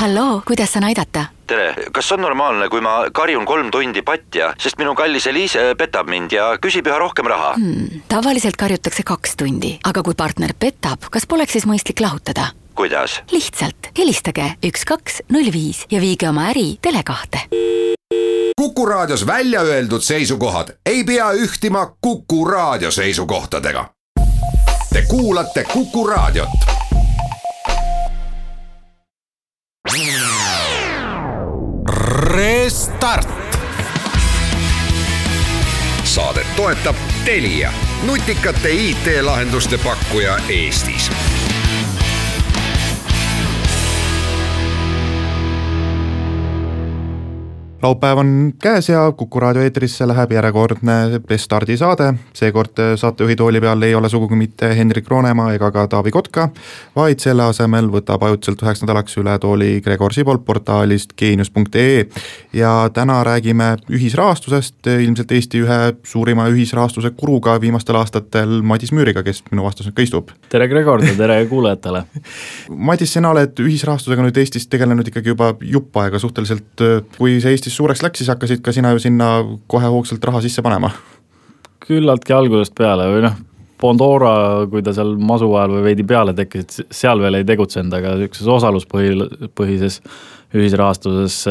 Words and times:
halloo, 0.00 0.42
kuidas 0.46 0.72
saan 0.72 0.84
aidata? 0.84 1.24
tere, 1.46 1.74
kas 1.92 2.12
on 2.12 2.20
normaalne, 2.22 2.68
kui 2.68 2.80
ma 2.80 3.10
karjun 3.12 3.44
kolm 3.44 3.70
tundi 3.74 4.02
patja, 4.06 4.52
sest 4.58 4.78
minu 4.78 4.94
kallis 4.94 5.26
Eliise 5.26 5.74
petab 5.78 6.08
mind 6.08 6.32
ja 6.32 6.46
küsib 6.62 6.86
üha 6.88 6.98
rohkem 6.98 7.28
raha 7.28 7.52
hmm,? 7.56 8.04
tavaliselt 8.08 8.56
karjutakse 8.56 9.04
kaks 9.06 9.36
tundi, 9.36 9.74
aga 9.84 10.04
kui 10.06 10.16
partner 10.16 10.54
petab, 10.58 11.10
kas 11.12 11.26
poleks 11.28 11.58
siis 11.58 11.68
mõistlik 11.68 12.00
lahutada? 12.00 12.52
kuidas? 12.78 13.20
lihtsalt 13.32 13.92
helistage 13.98 14.54
üks, 14.70 14.86
kaks, 14.88 15.20
null 15.28 15.52
viis 15.52 15.84
ja 15.90 16.00
viige 16.00 16.30
oma 16.30 16.48
äri 16.54 16.78
Tele2-te. 16.86 17.44
kuku 18.56 18.86
raadios 18.86 19.26
välja 19.26 19.66
öeldud 19.66 20.06
seisukohad 20.06 20.76
ei 20.86 21.04
pea 21.04 21.32
ühtima 21.32 21.86
Kuku 22.00 22.44
raadio 22.44 22.90
seisukohtadega. 22.90 23.84
Te 24.92 25.02
kuulate 25.08 25.64
Kuku 25.64 26.06
raadiot 26.06 26.69
Restart. 31.90 33.28
saadet 36.04 36.56
toetab 36.56 36.96
Telia, 37.24 37.72
nutikate 38.02 38.70
IT-lahenduste 38.70 39.78
pakkuja 39.78 40.38
Eestis 40.48 41.10
laupäev 47.82 48.18
on 48.18 48.52
käes 48.62 48.88
ja 48.88 49.12
Kuku 49.12 49.40
raadio 49.40 49.62
eetrisse 49.62 50.06
läheb 50.08 50.32
järjekordne 50.32 50.92
Restardi 51.30 51.76
saade. 51.76 52.14
seekord 52.32 52.96
saatejuhi 52.96 53.36
tooli 53.36 53.60
peal 53.60 53.82
ei 53.82 53.94
ole 53.94 54.08
sugugi 54.08 54.36
mitte 54.36 54.76
Hendrik 54.76 55.08
Roonemaa 55.08 55.52
ega 55.52 55.70
ka 55.70 55.86
Taavi 55.88 56.10
Kotka, 56.10 56.48
vaid 56.96 57.18
selle 57.18 57.42
asemel 57.42 57.88
võtab 57.88 58.22
ajutiselt 58.24 58.62
üheks 58.62 58.82
nädalaks 58.84 59.16
üle 59.16 59.38
tooli 59.38 59.80
Gregor 59.84 60.12
Sibol 60.12 60.38
portaalist 60.38 61.12
geenius.ee. 61.16 62.06
ja 62.52 62.90
täna 62.92 63.24
räägime 63.24 63.76
ühisrahastusest, 63.90 64.86
ilmselt 64.86 65.32
Eesti 65.32 65.64
ühe 65.64 65.80
suurima 66.04 66.48
ühisrahastuse 66.52 67.10
kuruga 67.16 67.60
viimastel 67.60 67.96
aastatel 67.96 68.60
Madis 68.62 68.92
Müüriga, 68.92 69.22
kes 69.22 69.42
minu 69.50 69.64
vastas 69.64 69.88
nüüd 69.88 69.96
ka 69.96 70.02
istub. 70.02 70.30
tere, 70.48 70.68
Gregor 70.68 71.04
ja 71.04 71.14
tere 71.16 71.40
kuulajatele 71.52 72.04
Madis, 72.76 73.12
sina 73.12 73.30
oled 73.30 73.64
ühisrahastusega 73.64 74.28
nüüd 74.28 74.36
Eestis 74.36 74.68
tegelenud 74.68 75.08
ikkagi 75.08 75.32
juba 75.32 75.54
jupp 75.60 75.96
aega 75.96 76.18
suhteliselt, 76.18 76.86
kui 77.16 77.40
see 77.40 77.56
Eestis 77.56 77.69
Eestis 77.70 77.78
suureks 77.78 78.00
läks, 78.02 78.18
siis 78.18 78.30
hakkasid 78.32 78.64
ka 78.66 78.72
sina 78.74 78.90
ju 78.90 78.98
sinna 78.98 79.26
kohe 79.70 79.86
hoogsalt 79.86 80.24
raha 80.26 80.42
sisse 80.42 80.62
panema? 80.62 80.90
küllaltki 81.80 82.34
algusest 82.34 82.74
peale 82.76 83.06
või 83.10 83.22
noh, 83.24 83.36
Pandora, 83.80 84.32
kui 84.70 84.82
ta 84.84 84.92
seal 84.94 85.14
masu 85.16 85.48
ajal 85.56 85.72
või 85.76 85.84
veidi 85.86 86.04
peale 86.06 86.34
tekkis, 86.36 86.82
seal 86.92 87.22
veel 87.22 87.38
ei 87.38 87.46
tegutsenud, 87.48 87.94
aga 87.96 88.12
niisuguses 88.18 88.50
osaluspõhi, 88.56 89.14
põhises 89.56 90.00
ühisrahastuses 90.56 91.42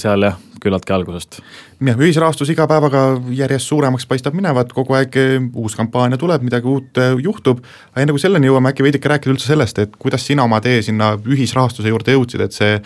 seal 0.00 0.24
jah, 0.24 0.36
küllaltki 0.62 0.94
algusest. 0.94 1.40
jah, 1.84 1.98
ühisrahastus 2.00 2.50
iga 2.52 2.66
päevaga 2.70 3.02
järjest 3.34 3.70
suuremaks 3.70 4.06
paistab 4.08 4.36
minevat, 4.36 4.72
kogu 4.74 4.96
aeg 4.96 5.16
uus 5.52 5.76
kampaania 5.78 6.18
tuleb, 6.20 6.44
midagi 6.46 6.70
uut 6.70 7.00
äh, 7.02 7.14
juhtub, 7.22 7.60
aga 7.92 8.04
enne 8.04 8.16
kui 8.16 8.22
selleni 8.22 8.50
jõuame, 8.50 8.72
äkki 8.72 8.86
veidike 8.86 9.12
rääkida 9.12 9.34
üldse 9.34 9.50
sellest, 9.50 9.80
et 9.82 9.96
kuidas 10.00 10.24
sina 10.26 10.46
oma 10.46 10.60
tee 10.64 10.80
sinna 10.86 11.14
ühisrahastuse 11.20 11.92
juurde 11.92 12.16
jõudsid, 12.16 12.46
et 12.46 12.56
see 12.56 12.78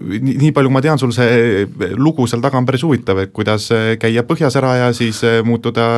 nii, 0.00 0.34
nii 0.42 0.50
palju, 0.54 0.70
kui 0.70 0.76
ma 0.76 0.82
tean, 0.84 1.00
sul 1.00 1.14
see 1.14 1.64
lugu 1.98 2.26
seal 2.30 2.42
taga 2.44 2.58
on 2.60 2.66
päris 2.68 2.84
huvitav, 2.86 3.22
et 3.22 3.34
kuidas 3.36 3.70
äh, 3.74 3.94
käia 4.00 4.26
põhjas 4.26 4.58
ära 4.60 4.74
ja 4.82 4.90
siis 4.96 5.22
äh, 5.26 5.40
muutuda 5.46 5.88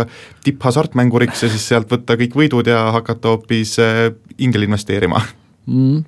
tipphasartmänguriks 0.46 1.46
ja 1.46 1.52
siis 1.52 1.66
sealt 1.72 1.90
võtta 1.92 2.18
kõik 2.20 2.36
võidud 2.36 2.68
ja 2.70 2.86
hakata 2.98 3.34
hoopis 3.34 3.78
äh, 3.82 4.04
ingel 4.36 4.68
investeerima 4.68 5.22
mm,. 5.64 6.04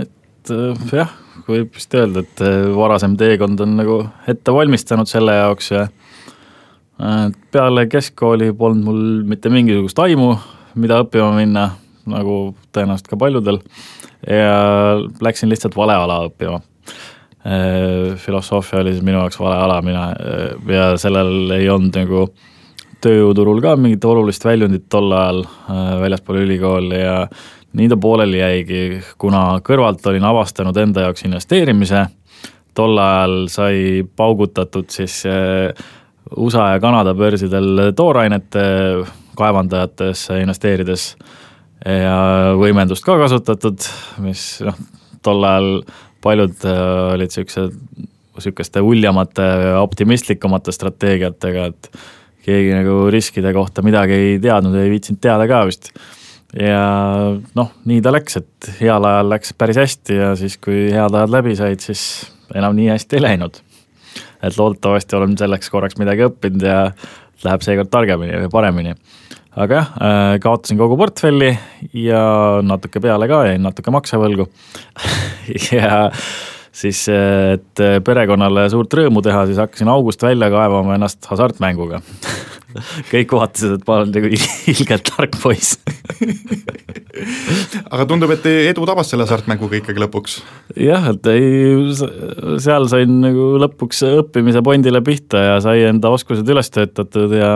et 0.00 0.56
jah, 0.96 1.12
võib 1.48 1.74
vist 1.76 1.94
öelda, 1.94 2.24
et 2.24 2.42
varasem 2.74 3.16
teekond 3.18 3.60
on 3.62 3.76
nagu 3.78 4.00
ette 4.28 4.54
valmistanud 4.54 5.08
selle 5.10 5.36
jaoks 5.36 5.70
ja 5.70 5.86
peale 7.52 7.86
keskkooli 7.92 8.52
polnud 8.56 8.84
mul 8.86 9.02
mitte 9.28 9.52
mingisugust 9.52 9.98
aimu, 10.00 10.30
mida 10.80 11.02
õppima 11.04 11.28
minna, 11.36 11.66
nagu 12.08 12.38
tõenäoliselt 12.72 13.10
ka 13.10 13.18
paljudel, 13.20 13.60
ja 14.26 14.56
läksin 15.22 15.52
lihtsalt 15.52 15.76
vale 15.76 15.96
ala 15.96 16.22
õppima. 16.30 16.60
Äh, 17.46 18.16
filosoofia 18.18 18.80
oli 18.80 18.94
siis 18.94 19.04
minu 19.06 19.20
jaoks 19.20 19.38
vale 19.38 19.58
ala, 19.62 19.78
mina 19.84 20.08
äh, 20.10 20.70
ja 20.72 20.86
sellel 20.98 21.52
ei 21.54 21.68
olnud 21.70 21.94
nagu 21.94 22.24
tööjõuturul 23.04 23.60
ka 23.62 23.76
mingit 23.78 24.04
olulist 24.08 24.42
väljundit 24.44 24.88
tol 24.90 25.12
ajal 25.14 25.44
äh, 25.44 25.92
väljaspool 26.00 26.40
ülikooli 26.42 26.98
ja 26.98 27.20
nii 27.76 27.90
ta 27.92 27.98
pooleli 28.00 28.40
jäigi, 28.40 28.82
kuna 29.20 29.60
kõrvalt 29.64 30.04
olin 30.08 30.24
avastanud 30.24 30.76
enda 30.80 31.06
jaoks 31.06 31.26
investeerimise, 31.28 32.06
tol 32.76 32.98
ajal 33.00 33.36
sai 33.52 34.02
paugutatud 34.16 34.88
siis 34.92 35.22
USA 36.36 36.70
ja 36.74 36.80
Kanada 36.80 37.14
börsidel 37.14 37.92
toorainete 37.96 38.64
kaevandajatesse 39.36 40.40
investeerides 40.42 41.10
ja 41.84 42.16
võimendust 42.58 43.04
ka 43.06 43.18
kasutatud, 43.20 43.84
mis 44.24 44.48
noh, 44.64 44.78
tol 45.24 45.44
ajal 45.46 45.70
paljud 46.24 46.66
äh, 46.66 46.82
olid 47.14 47.34
siuksed, 47.34 47.74
sihukeste 48.42 48.82
uljamate, 48.84 49.46
optimistlikumate 49.80 50.74
strateegiatega, 50.74 51.70
et 51.70 51.90
keegi 52.46 52.74
nagu 52.76 53.06
riskide 53.12 53.52
kohta 53.56 53.84
midagi 53.86 54.16
ei 54.16 54.36
teadnud, 54.42 54.76
ei 54.80 54.92
viitsinud 54.92 55.22
teada 55.22 55.46
ka 55.50 55.64
vist. 55.68 55.92
Ja 56.54 56.82
noh, 57.58 57.70
nii 57.88 58.00
ta 58.04 58.12
läks, 58.14 58.38
et 58.40 58.70
heal 58.80 59.04
ajal 59.08 59.30
läks 59.32 59.54
päris 59.58 59.80
hästi 59.80 60.18
ja 60.18 60.32
siis, 60.38 60.58
kui 60.62 60.88
head 60.94 61.14
ajad 61.14 61.32
läbi 61.32 61.56
said, 61.58 61.82
siis 61.82 62.02
enam 62.54 62.76
nii 62.78 62.90
hästi 62.92 63.18
ei 63.18 63.24
läinud. 63.24 63.62
et 64.42 64.58
loodetavasti 64.58 65.16
olen 65.16 65.34
selleks 65.38 65.70
korraks 65.72 65.96
midagi 65.98 66.26
õppinud 66.28 66.62
ja 66.62 66.80
läheb 67.44 67.64
seekord 67.64 67.90
targemini 67.90 68.44
või 68.44 68.50
paremini. 68.52 68.94
Aga 69.56 69.78
jah, 69.78 69.92
äh, 70.04 70.32
kaotasin 70.44 70.76
kogu 70.78 70.98
portfelli 71.00 71.48
ja 71.96 72.20
natuke 72.62 73.00
peale 73.00 73.28
ka 73.28 73.46
jäin 73.48 73.64
natuke 73.64 73.94
maksevõlgu. 73.94 74.50
Ja 75.70 76.10
siis, 76.74 77.04
et 77.08 77.80
perekonnale 78.04 78.64
suurt 78.72 78.90
rõõmu 78.98 79.22
teha, 79.22 79.44
siis 79.46 79.60
hakkasin 79.62 79.86
august 79.92 80.24
välja 80.26 80.48
kaevama 80.50 80.96
ennast 80.96 81.28
hasartmänguga 81.30 82.00
kõik 83.12 83.34
vaatasid, 83.36 83.76
et 83.78 83.86
ma 83.88 84.00
olen 84.00 84.12
nagu 84.14 84.30
ilgelt 84.72 85.10
tark 85.10 85.38
poiss 85.42 85.76
aga 87.92 88.04
tundub, 88.08 88.32
et 88.34 88.46
edu 88.70 88.86
tabas 88.88 89.10
selle 89.10 89.26
hasartmänguga 89.26 89.80
ikkagi 89.80 90.02
lõpuks. 90.02 90.38
jah, 90.80 91.10
et 91.12 91.30
ei, 91.32 91.94
seal 92.62 92.88
sain 92.90 93.18
nagu 93.22 93.54
lõpuks 93.62 94.04
õppimise 94.10 94.62
pondile 94.66 95.02
pihta 95.06 95.42
ja 95.50 95.56
sai 95.64 95.86
enda 95.88 96.12
oskused 96.14 96.46
üles 96.52 96.70
töötatud 96.74 97.34
ja 97.36 97.52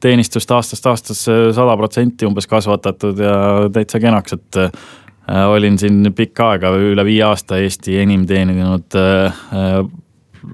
teenistust 0.00 0.50
aastast 0.56 0.86
aastasse 0.88 1.38
sada 1.56 1.76
protsenti 1.76 2.28
umbes 2.28 2.48
kasvatatud 2.50 3.20
ja 3.20 3.34
täitsa 3.72 4.00
kenaks, 4.00 4.36
et 4.38 4.60
äh, 4.62 5.48
olin 5.50 5.76
siin 5.80 6.12
pikka 6.16 6.54
aega, 6.54 6.72
üle 6.76 7.04
viie 7.08 7.24
aasta 7.26 7.60
Eesti 7.60 7.98
enim 8.00 8.24
teeninud 8.28 8.96
äh, 8.98 9.42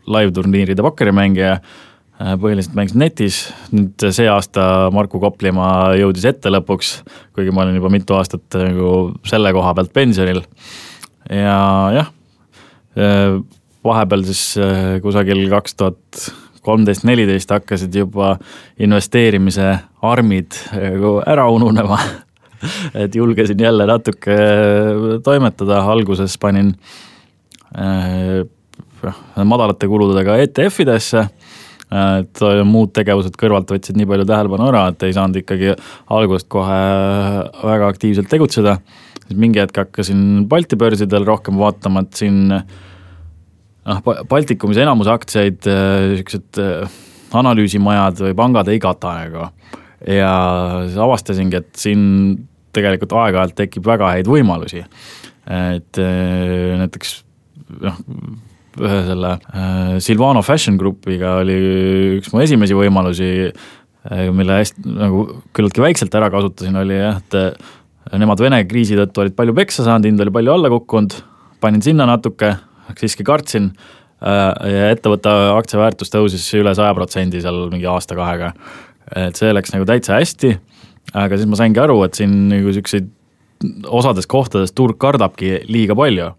live-turniiride 0.06 0.82
pokkerimängija 0.82 1.58
äh,. 1.58 1.84
Põhiliselt 2.16 2.76
mängisin 2.76 3.02
netis, 3.02 3.38
nüüd 3.74 4.06
see 4.14 4.28
aasta 4.32 4.88
Marku 4.94 5.20
Koplimaa 5.20 5.92
jõudis 6.00 6.24
ette 6.30 6.52
lõpuks, 6.52 6.94
kuigi 7.36 7.52
ma 7.52 7.66
olin 7.66 7.76
juba 7.76 7.90
mitu 7.92 8.16
aastat 8.16 8.56
nagu 8.56 8.92
selle 9.28 9.52
koha 9.52 9.74
pealt 9.76 9.92
pensionil. 9.96 10.40
ja 11.28 11.58
jah, 11.92 12.10
äh, 12.96 13.36
vahepeal 13.84 14.24
siis 14.24 14.42
äh, 14.56 14.96
kusagil 15.04 15.44
kaks 15.52 15.76
tuhat 15.76 16.28
kolmteist, 16.66 17.04
neliteist 17.06 17.52
hakkasid 17.52 17.94
juba 17.94 18.36
investeerimise 18.82 19.76
armid 20.02 20.56
nagu 20.72 21.18
ära 21.26 21.46
ununema. 21.52 22.00
Et 22.96 23.14
julgesin 23.14 23.60
jälle 23.60 23.84
natuke 23.86 24.34
toimetada, 25.22 25.82
alguses 25.92 26.38
panin 26.40 26.72
äh, 27.76 28.40
madalate 29.44 29.86
kuludega 29.86 30.38
ETF-idesse 30.40 31.26
et 31.86 32.40
muud 32.66 32.90
tegevused 32.96 33.36
kõrvalt 33.38 33.70
võtsid 33.70 33.98
nii 33.98 34.08
palju 34.10 34.26
tähelepanu 34.26 34.70
ära, 34.72 34.88
et 34.90 35.04
ei 35.06 35.14
saanud 35.14 35.38
ikkagi 35.38 35.74
algusest 36.10 36.48
kohe 36.50 36.80
väga 37.62 37.92
aktiivselt 37.92 38.30
tegutseda. 38.32 38.78
siis 39.26 39.38
mingi 39.38 39.62
hetk 39.62 39.84
hakkasin 39.84 40.48
Balti 40.48 40.76
börsidel 40.76 41.26
rohkem 41.26 41.58
vaatama, 41.62 42.02
et 42.02 42.18
siin 42.18 42.50
äh, 42.52 42.66
noh, 43.86 44.02
Baltikumis 44.28 44.80
enamus 44.82 45.10
aktsiaid 45.10 45.68
äh, 45.70 46.16
siuksed 46.20 46.60
äh, 46.62 46.98
analüüsimajad 47.36 48.22
või 48.26 48.36
pangad 48.38 48.70
ei 48.72 48.80
kata 48.82 49.14
nagu. 49.20 49.48
ja 50.06 50.32
siis 50.86 50.98
avastasingi, 51.02 51.60
et 51.62 51.70
siin 51.78 52.02
tegelikult 52.76 53.14
aeg-ajalt 53.16 53.56
tekib 53.58 53.86
väga 53.88 54.12
häid 54.16 54.30
võimalusi. 54.30 54.84
et 55.46 56.02
äh, 56.02 56.76
näiteks 56.82 57.20
noh, 57.82 58.02
ühe 58.82 59.00
selle 59.06 59.32
Silvano 60.04 60.42
Fashion 60.44 60.76
Groupiga 60.80 61.38
oli 61.42 61.56
üks 62.18 62.32
mu 62.32 62.42
esimesi 62.44 62.76
võimalusi, 62.76 63.30
mille 64.36 64.60
hästi 64.60 64.84
nagu 64.86 65.24
küllaltki 65.56 65.82
väikselt 65.82 66.14
ära 66.18 66.30
kasutasin, 66.32 66.76
oli 66.82 66.98
jah, 66.98 67.20
et 67.22 68.18
nemad 68.20 68.42
Vene 68.42 68.62
kriisi 68.68 68.98
tõttu 68.98 69.24
olid 69.24 69.36
palju 69.38 69.54
peksa 69.56 69.86
saanud, 69.86 70.06
hind 70.06 70.22
oli 70.22 70.34
palju 70.34 70.54
alla 70.54 70.70
kukkunud 70.72 71.16
panin 71.62 71.82
sinna 71.82 72.06
natuke, 72.08 72.52
siiski 73.00 73.26
kartsin 73.26 73.72
ja 74.20 74.90
ettevõtte 74.92 75.32
aktsia 75.56 75.80
väärtus 75.80 76.12
tõusis 76.12 76.46
üle 76.56 76.72
saja 76.76 76.94
protsendi 76.96 77.42
seal 77.44 77.66
mingi 77.72 77.88
aasta-kahega. 77.90 78.52
et 79.16 79.36
see 79.38 79.52
läks 79.52 79.70
nagu 79.74 79.84
täitsa 79.86 80.16
hästi, 80.16 80.56
aga 81.14 81.36
siis 81.36 81.46
ma 81.46 81.58
saingi 81.58 81.78
aru, 81.82 82.00
et 82.04 82.14
siin 82.18 82.48
nagu 82.50 82.72
siukseid 82.74 83.12
osades 83.86 84.26
kohtades 84.26 84.74
turg 84.76 84.98
kardabki 85.00 85.60
liiga 85.68 85.94
palju. 85.96 86.32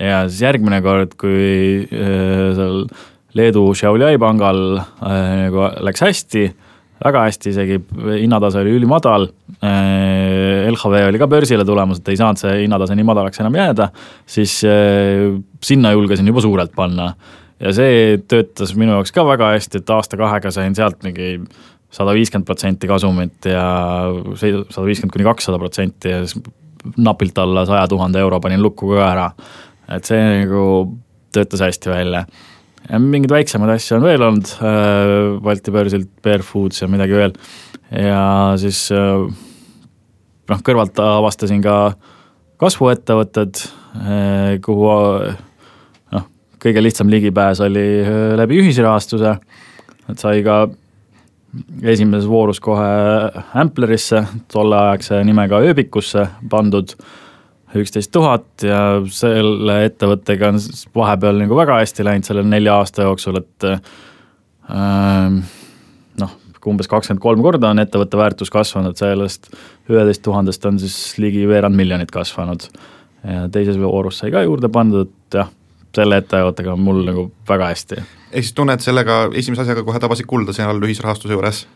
Ja 0.00 0.24
siis 0.28 0.42
järgmine 0.44 0.82
kord, 0.84 1.16
kui 1.20 1.86
seal 1.90 2.84
Leedu 3.36 3.70
Šiauliai 3.76 4.18
pangal 4.20 4.62
nagu 5.00 5.68
läks 5.84 6.04
hästi 6.04 6.46
väga 7.02 7.24
hästi 7.26 7.50
isegi, 7.52 7.78
hinnatase 8.20 8.62
oli 8.62 8.76
ülimadal. 8.78 9.28
Äh, 9.62 10.68
LHV 10.70 11.06
oli 11.08 11.20
ka 11.20 11.28
börsile 11.30 11.66
tulemas, 11.66 12.00
et 12.00 12.10
ei 12.12 12.18
saanud 12.20 12.40
see 12.40 12.62
hinnatase 12.62 12.96
nii 12.98 13.06
madalaks 13.06 13.42
enam 13.42 13.58
jääda, 13.58 13.88
siis 14.28 14.60
äh, 14.68 15.28
sinna 15.64 15.92
julgesin 15.96 16.28
juba 16.30 16.44
suurelt 16.44 16.74
panna. 16.76 17.12
ja 17.62 17.70
see 17.70 18.16
töötas 18.26 18.72
minu 18.74 18.96
jaoks 18.96 19.14
ka 19.14 19.22
väga 19.22 19.52
hästi, 19.54 19.82
et 19.82 19.90
aasta-kahega 19.94 20.50
sain 20.50 20.74
sealt 20.74 21.04
mingi 21.06 21.36
sada 21.94 22.10
viiskümmend 22.16 22.48
protsenti 22.48 22.88
kasumit 22.90 23.46
ja 23.46 23.66
sada 24.40 24.86
viiskümmend 24.88 25.14
kuni 25.14 25.26
kakssada 25.28 25.60
protsenti 25.62 26.10
ja 26.10 26.24
siis 26.24 26.42
napilt 26.98 27.38
alla 27.38 27.62
saja 27.68 27.84
tuhande 27.86 28.18
euro 28.18 28.40
panin 28.42 28.62
lukku 28.62 28.90
ka 28.96 29.04
ära. 29.12 29.28
Et 29.96 30.08
see 30.08 30.22
nagu 30.44 30.64
töötas 31.32 31.62
hästi 31.64 31.92
välja. 31.92 32.24
Mingeid 32.98 33.30
väiksemaid 33.30 33.76
asju 33.76 33.96
on 33.98 34.06
veel 34.06 34.24
olnud 34.26 34.48
äh, 34.58 35.12
Balti 35.42 35.74
börsilt, 35.74 36.10
Bear 36.24 36.42
Foods 36.42 36.82
ja 36.82 36.88
midagi 36.90 37.14
veel. 37.14 37.36
ja 37.92 38.24
siis 38.58 38.84
äh, 38.92 39.22
noh, 40.50 40.64
kõrvalt 40.66 40.98
avastasin 40.98 41.62
ka 41.62 41.94
kasvuettevõtted, 42.62 43.62
äh, 44.02 44.58
kuhu 44.64 44.90
noh, 46.12 46.28
kõige 46.62 46.84
lihtsam 46.84 47.10
ligipääs 47.12 47.62
oli 47.64 47.86
läbi 48.38 48.60
ühisrahastuse, 48.64 49.36
et 50.10 50.18
sai 50.18 50.42
ka 50.46 50.64
esimeses 51.86 52.26
voorus 52.28 52.60
kohe 52.64 52.92
Amplerisse, 53.60 54.24
tolleaegse 54.52 55.20
nimega 55.26 55.60
Ööbikusse 55.62 56.26
pandud 56.50 56.96
üksteist 57.78 58.12
tuhat 58.12 58.64
ja 58.66 58.80
selle 59.12 59.78
ettevõttega 59.86 60.52
on 60.52 60.60
vahepeal 60.96 61.40
nagu 61.40 61.56
väga 61.56 61.78
hästi 61.80 62.06
läinud 62.06 62.28
selle 62.28 62.44
nelja 62.46 62.76
aasta 62.80 63.06
jooksul, 63.06 63.40
et 63.40 63.68
äh, 63.68 65.38
noh, 66.20 66.34
umbes 66.68 66.90
kakskümmend 66.90 67.22
kolm 67.22 67.42
korda 67.44 67.72
on 67.72 67.82
ettevõtte 67.82 68.20
väärtus 68.20 68.52
kasvanud, 68.52 68.96
sellest 68.98 69.50
üheteist 69.90 70.24
tuhandest 70.26 70.66
on 70.68 70.78
siis 70.82 70.96
ligi 71.22 71.46
veerand 71.48 71.76
miljonit 71.78 72.12
kasvanud. 72.14 72.68
ja 73.22 73.48
teises 73.54 73.78
voorus 73.78 74.18
sai 74.18 74.32
ka 74.34 74.42
juurde 74.42 74.68
pandud, 74.72 75.08
et 75.08 75.38
jah, 75.40 75.50
selle 75.94 76.18
ettevõttega 76.22 76.72
on 76.74 76.80
mul 76.82 77.04
nagu 77.06 77.28
väga 77.48 77.72
hästi. 77.72 78.02
ehk 78.32 78.44
siis 78.44 78.56
tunned 78.56 78.80
sellega 78.84 79.28
esimese 79.34 79.62
asjaga 79.66 79.84
kohe 79.86 80.00
tabasid 80.02 80.26
kulda 80.26 80.52
seal 80.56 80.80
ühisrahastuse 80.82 81.36
juures? 81.36 81.66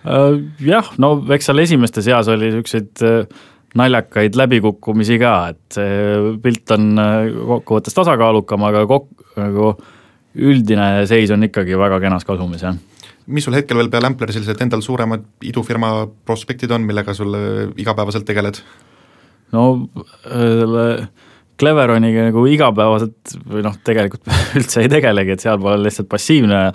Äh, 0.00 0.40
jah, 0.64 0.92
no 0.98 1.16
eks 1.34 1.50
seal 1.50 1.58
esimeste 1.66 2.02
seas 2.02 2.28
oli 2.32 2.48
niisuguseid 2.48 3.04
äh, 3.04 3.40
naljakaid 3.78 4.36
läbikukkumisi 4.38 5.18
ka, 5.22 5.34
et 5.52 5.78
see 5.78 6.34
pilt 6.42 6.74
on 6.74 6.90
äh, 6.98 7.30
kokkuvõttes 7.52 7.96
tasakaalukam, 7.96 8.66
aga 8.66 8.84
kok-, 8.90 9.10
nagu 9.38 9.72
üldine 10.40 11.06
seis 11.10 11.30
on 11.34 11.46
ikkagi 11.46 11.78
väga 11.78 12.00
kenas 12.02 12.26
kasumis, 12.26 12.64
jah. 12.66 12.76
mis 13.30 13.46
sul 13.46 13.54
hetkel 13.58 13.78
veel 13.78 13.90
peale 13.92 14.10
Ampleri 14.10 14.34
sellised 14.34 14.62
endal 14.62 14.82
suuremad 14.82 15.26
idufirma 15.46 15.92
prospektid 16.26 16.70
on, 16.74 16.86
millega 16.86 17.14
sul 17.16 17.34
äh, 17.38 17.66
igapäevaselt 17.80 18.26
tegeled? 18.28 18.62
no 19.54 19.66
selle 20.24 20.86
Cleveroniga 21.60 22.30
nagu 22.30 22.46
igapäevaselt 22.48 23.34
või 23.50 23.62
noh, 23.66 23.74
tegelikult 23.84 24.30
üldse 24.58 24.84
ei 24.84 24.90
tegelegi, 24.92 25.36
et 25.36 25.44
seal 25.44 25.60
pole 25.60 25.78
lihtsalt 25.84 26.08
passiivne 26.10 26.70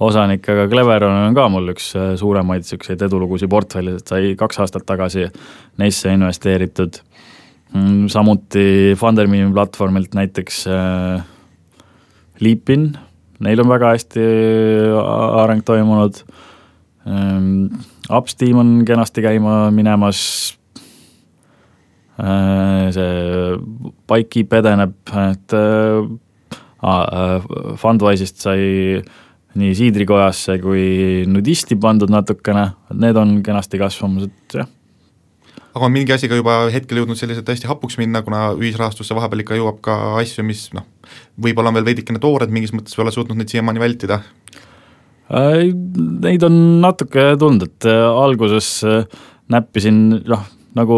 osanik, 0.00 0.48
aga 0.48 0.66
Cleveron 0.70 1.26
on 1.26 1.36
ka 1.36 1.46
mul 1.52 1.72
üks 1.74 1.90
äh, 1.98 2.12
suuremaid 2.20 2.64
niisuguseid 2.64 3.02
edulugusid 3.04 3.50
portfellis, 3.52 4.00
et 4.00 4.12
sai 4.12 4.32
kaks 4.38 4.62
aastat 4.64 4.86
tagasi 4.88 5.26
neisse 5.80 6.12
investeeritud. 6.14 7.02
Mm, 7.74 8.08
samuti 8.10 8.96
Funderbeami 8.98 9.52
platvormilt 9.54 10.16
näiteks 10.16 10.64
äh, 10.72 11.20
Leapin, 12.40 12.88
neil 13.44 13.62
on 13.62 13.70
väga 13.70 13.92
hästi 13.94 14.24
äh, 14.24 15.42
areng 15.44 15.64
toimunud 15.66 16.24
ähm,. 17.06 17.68
Upsteam 18.10 18.58
on 18.58 18.70
kenasti 18.82 19.22
käima 19.22 19.68
minemas 19.70 20.20
äh,, 22.18 22.88
see 22.90 23.60
Bikekeep 24.10 24.56
edeneb, 24.58 24.96
et 25.28 25.54
äh, 25.54 26.08
äh, 26.82 27.50
Fundwise'ist 27.78 28.42
sai 28.42 28.64
äh, 28.98 29.12
nii 29.58 29.72
siidrikojasse 29.74 30.58
kui 30.62 31.24
nudisti 31.30 31.78
pandud 31.80 32.12
natukene, 32.12 32.68
need 32.94 33.18
on 33.18 33.40
kenasti 33.46 33.80
kasvamas, 33.80 34.28
et 34.28 34.58
jah. 34.60 34.68
aga 35.74 35.86
on 35.86 35.94
mingi 35.94 36.14
asi 36.14 36.30
ka 36.30 36.38
juba 36.38 36.60
hetkel 36.70 37.02
jõudnud 37.02 37.18
selliselt 37.18 37.48
hästi 37.50 37.70
hapuks 37.70 37.98
minna, 37.98 38.22
kuna 38.26 38.50
ühisrahastusse 38.58 39.16
vahepeal 39.16 39.44
ikka 39.44 39.58
jõuab 39.58 39.80
ka 39.84 39.96
asju, 40.20 40.44
mis 40.46 40.68
noh, 40.76 40.86
võib-olla 41.40 41.72
on 41.72 41.80
veel 41.80 41.88
veidikene 41.90 42.22
toored 42.22 42.52
mingis 42.54 42.74
mõttes 42.76 42.94
või 42.98 43.08
ole 43.08 43.16
suutnud 43.16 43.40
neid 43.40 43.50
siiamaani 43.50 43.82
vältida? 43.82 44.22
Neid 45.30 46.42
on 46.46 46.54
natuke 46.82 47.32
tulnud, 47.38 47.68
et 47.68 47.86
äh, 47.86 48.06
alguses 48.10 48.80
äh, 48.86 49.04
näppisin 49.50 50.08
noh, 50.26 50.42
nagu 50.78 50.96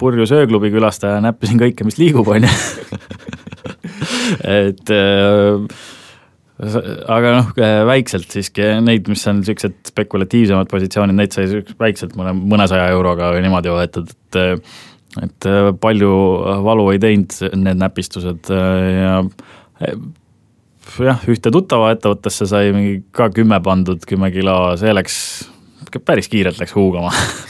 purjus 0.00 0.32
ööklubi 0.36 0.70
külastaja, 0.72 1.20
näppisin 1.24 1.60
kõike, 1.60 1.84
mis 1.88 1.98
liigub, 2.00 2.28
on 2.28 2.44
ju 2.44 2.52
et 4.60 4.92
äh, 4.92 5.56
aga 6.56 7.32
noh, 7.34 7.48
väikselt 7.88 8.30
siiski, 8.32 8.64
neid, 8.84 9.08
mis 9.12 9.24
on 9.28 9.42
niisugused 9.42 9.90
spekulatiivsemad 9.90 10.70
positsioonid, 10.70 11.18
neid 11.18 11.34
sai 11.36 11.62
väikselt 11.80 12.16
mõne, 12.16 12.32
mõnesaja 12.36 12.88
euroga 12.94 13.32
või 13.34 13.44
niimoodi 13.44 13.74
võetud, 13.74 14.12
et 14.12 14.62
et 15.16 15.46
palju 15.80 16.12
valu 16.64 16.90
ei 16.92 16.98
teinud 17.00 17.32
need 17.56 17.78
näpistused 17.80 18.50
ja 18.52 19.14
jah, 21.00 21.22
ühte 21.28 21.52
tuttava 21.52 21.90
ettevõttesse 21.94 22.48
sai 22.48 22.72
mingi 22.76 22.98
ka 23.16 23.30
kümme 23.34 23.60
pandud, 23.64 24.02
kümme 24.08 24.30
kilo, 24.34 24.56
see 24.80 24.92
läks, 24.92 25.18
päris 26.04 26.28
kiirelt 26.32 26.60
läks 26.60 26.76
huugama 26.76 27.12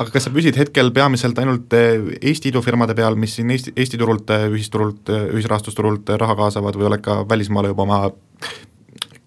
aga 0.00 0.14
kas 0.14 0.26
sa 0.26 0.32
püsid 0.32 0.56
hetkel 0.56 0.92
peamiselt 0.96 1.38
ainult 1.42 1.74
Eesti 1.76 2.50
idufirmade 2.50 2.96
peal, 2.96 3.18
mis 3.20 3.36
siin 3.36 3.52
Eesti, 3.52 3.74
Eesti 3.76 4.00
turult, 4.00 4.32
ühisturult, 4.54 5.12
ühisrahastusturult 5.34 6.14
raha 6.20 6.38
kaasavad 6.38 6.78
või 6.78 6.88
oled 6.88 7.04
ka 7.04 7.20
välismaale 7.28 7.74
juba 7.74 7.84
oma 7.84 8.00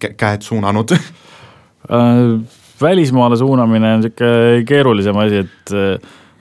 käed 0.02 0.44
suunanud? 0.46 0.96
Äh, 1.84 2.18
välismaale 2.80 3.36
suunamine 3.36 3.94
on 3.94 4.04
niisugune 4.04 4.64
keerulisem 4.68 5.18
asi, 5.20 5.42
et 5.44 5.74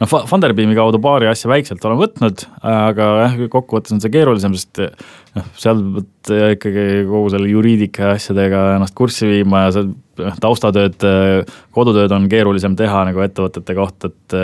noh, 0.03 0.13
Funderbeami 0.29 0.75
kaudu 0.77 0.99
paari 1.03 1.29
asja 1.29 1.49
väikselt 1.51 1.83
olen 1.87 1.99
võtnud, 2.01 2.45
aga 2.67 3.09
jah, 3.23 3.37
kokkuvõttes 3.51 3.95
on 3.95 4.01
see 4.03 4.13
keerulisem, 4.13 4.55
sest 4.57 4.81
noh, 5.37 5.51
seal 5.59 5.83
pead 5.97 6.33
ikkagi 6.57 6.87
kogu 7.09 7.31
selle 7.33 7.51
juriidika 7.51 8.13
asjadega 8.15 8.65
ennast 8.77 8.95
kurssi 8.97 9.29
viima 9.29 9.67
ja 9.67 9.75
noh, 9.77 9.93
taustatööd, 10.41 11.03
kodutööd 11.73 12.13
on 12.15 12.29
keerulisem 12.31 12.77
teha 12.79 13.03
nagu 13.09 13.23
ettevõtete 13.25 13.75
kohta, 13.77 14.11
et 14.11 14.35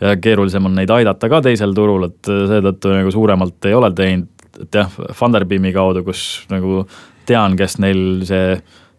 ja 0.00 0.16
keerulisem 0.20 0.68
on 0.68 0.76
neid 0.76 0.92
aidata 0.92 1.30
ka 1.32 1.40
teisel 1.44 1.74
turul, 1.76 2.08
et 2.10 2.30
seetõttu 2.30 2.92
nagu 2.94 3.12
suuremalt 3.14 3.68
ei 3.68 3.76
ole 3.76 3.92
teinud, 3.96 4.48
et 4.62 4.80
jah, 4.80 4.90
Funderbeami 5.16 5.72
kaudu, 5.76 6.04
kus 6.06 6.22
nagu 6.52 6.84
tean, 7.28 7.56
kes 7.58 7.78
neil 7.82 8.02
see 8.28 8.56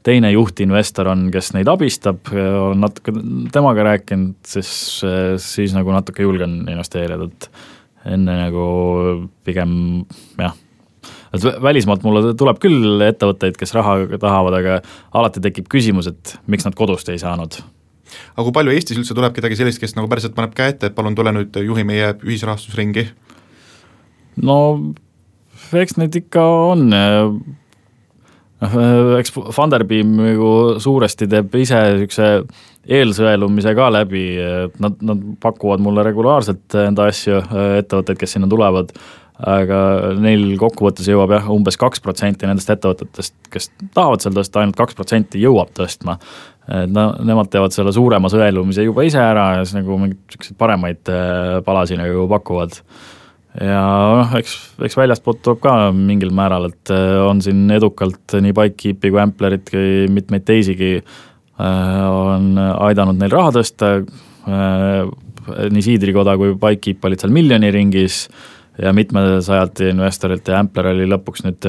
teine 0.08 0.32
juhtinvestor 0.32 1.10
on, 1.12 1.26
kes 1.34 1.52
neid 1.56 1.68
abistab, 1.72 2.30
olen 2.32 2.80
natuke 2.86 3.14
temaga 3.52 3.90
rääkinud, 3.90 4.38
siis, 4.48 4.70
siis 5.44 5.74
nagu 5.76 5.92
natuke 5.92 6.24
julgen 6.24 6.62
investeerida, 6.72 7.28
et 7.28 7.50
enne 8.14 8.38
nagu 8.46 8.68
pigem 9.44 9.74
jah, 10.40 10.56
et 11.34 11.48
välismaalt 11.64 12.06
mulle 12.08 12.34
tuleb 12.38 12.62
küll 12.64 13.02
ettevõtteid, 13.08 13.58
kes 13.60 13.74
raha 13.78 13.98
tahavad, 14.18 14.60
aga 14.60 14.78
alati 15.18 15.44
tekib 15.44 15.70
küsimus, 15.72 16.12
et 16.12 16.38
miks 16.48 16.68
nad 16.68 16.78
kodust 16.78 17.10
ei 17.14 17.20
saanud. 17.22 17.60
Aga 18.38 18.46
kui 18.48 18.56
palju 18.56 18.74
Eestis 18.74 19.00
üldse 19.00 19.16
tuleb 19.18 19.36
kedagi 19.36 19.58
sellist, 19.60 19.82
kes 19.82 19.98
nagu 19.98 20.08
päriselt 20.12 20.36
paneb 20.38 20.56
käe 20.56 20.72
ette, 20.74 20.90
et 20.90 20.96
palun 20.96 21.16
tule 21.18 21.34
nüüd 21.36 21.58
juhi 21.66 21.84
meie 21.88 22.14
ühisrahastusringi? 22.24 23.10
no 24.38 24.58
eks 25.76 25.98
neid 25.98 26.16
ikka 26.20 26.44
on. 26.72 26.90
Noh, 28.58 28.76
eks 29.20 29.34
Funderbeam 29.54 30.16
nagu 30.18 30.50
suuresti 30.82 31.28
teeb 31.30 31.54
ise 31.62 31.78
niisuguse 31.94 32.30
eelsõelumise 32.98 33.74
ka 33.78 33.90
läbi, 33.94 34.24
et 34.40 34.78
nad, 34.82 34.96
nad 35.06 35.24
pakuvad 35.44 35.84
mulle 35.84 36.06
regulaarselt 36.08 36.78
enda 36.88 37.10
asju, 37.12 37.42
ettevõtteid, 37.82 38.18
kes 38.22 38.38
sinna 38.38 38.50
tulevad, 38.50 38.94
aga 39.38 39.80
neil 40.18 40.56
kokkuvõttes 40.58 41.10
jõuab 41.12 41.36
jah, 41.36 41.50
umbes 41.54 41.78
kaks 41.78 42.02
protsenti 42.02 42.50
nendest 42.50 42.72
ettevõtetest, 42.74 43.36
kes 43.54 43.70
tahavad 43.94 44.24
seal 44.24 44.38
tõsta, 44.38 44.64
ainult 44.64 44.80
kaks 44.80 44.98
protsenti 44.98 45.42
jõuab 45.44 45.76
tõstma. 45.78 46.18
et 46.68 46.90
no 46.92 47.12
nemad 47.24 47.52
teevad 47.52 47.72
selle 47.72 47.94
suurema 47.96 48.28
sõelumise 48.28 48.84
juba 48.84 49.06
ise 49.08 49.22
ära 49.22 49.54
ja 49.58 49.62
siis 49.66 49.78
nagu 49.78 50.00
mingeid 50.02 50.20
niisuguseid 50.26 50.58
paremaid 50.58 51.14
palasid 51.66 52.02
nagu 52.02 52.26
pakuvad 52.32 52.82
ja 53.62 53.84
noh, 54.20 54.34
eks, 54.38 54.56
eks 54.86 54.98
väljastpoolt 55.00 55.42
tuleb 55.46 55.62
ka 55.64 55.76
mingil 55.96 56.34
määral, 56.36 56.70
et 56.72 56.94
äh, 56.94 57.18
on 57.26 57.42
siin 57.44 57.66
edukalt 57.74 58.38
nii 58.42 58.56
Bikekeepi 58.58 59.12
kui 59.14 59.22
Amplerit 59.22 59.70
kui 59.72 59.94
mitmeid 60.14 60.46
teisigi 60.48 60.98
äh, 60.98 62.04
on 62.08 62.54
aidanud 62.60 63.18
neil 63.22 63.34
raha 63.34 63.56
tõsta, 63.58 63.94
äh, 63.98 65.00
nii 65.74 65.86
Siidrikoda 65.86 66.38
kui 66.40 66.54
Bikekeep 66.60 67.10
olid 67.10 67.24
seal 67.24 67.34
miljoni 67.34 67.72
ringis 67.74 68.26
ja 68.82 68.94
mitmesajalt 68.94 69.82
investorilt 69.88 70.48
ja 70.48 70.62
Ampler 70.62 70.92
oli 70.94 71.08
lõpuks 71.10 71.46
nüüd 71.46 71.68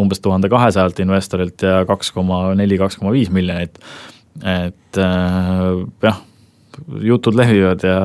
umbes 0.00 0.22
tuhande 0.24 0.50
kahesajalt 0.52 1.02
investorilt 1.04 1.66
ja 1.66 1.84
kaks 1.88 2.12
koma 2.16 2.48
neli, 2.58 2.78
kaks 2.80 3.00
koma 3.00 3.12
viis 3.16 3.30
miljonit. 3.34 3.78
et 4.46 5.00
jah 5.00 6.20
jutud 6.88 7.36
levivad 7.36 7.84
ja 7.84 7.98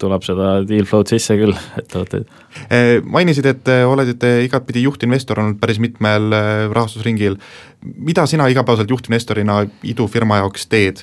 tuleb 0.00 0.24
seda 0.26 0.60
deal 0.66 0.86
flow'd 0.88 1.10
sisse 1.10 1.36
küll 1.38 1.54
ettevõtteid. 1.80 2.26
Eh, 2.72 2.98
mainisid, 3.04 3.46
et 3.48 3.68
eh, 3.72 3.84
olete 3.86 4.32
igatpidi 4.46 4.84
juhtinvestor 4.86 5.40
olnud 5.42 5.58
päris 5.60 5.80
mitmel 5.82 6.32
eh, 6.32 6.66
rahastusringil. 6.72 7.38
mida 7.82 8.26
sina 8.26 8.48
igapäevaselt 8.48 8.90
juhtinvestorina 8.90 9.60
idufirma 9.84 10.40
jaoks 10.40 10.66
teed? 10.66 11.02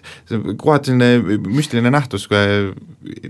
kohati 0.58 0.92
selline 0.92 1.40
müstiline 1.48 1.92
nähtus, 1.92 2.28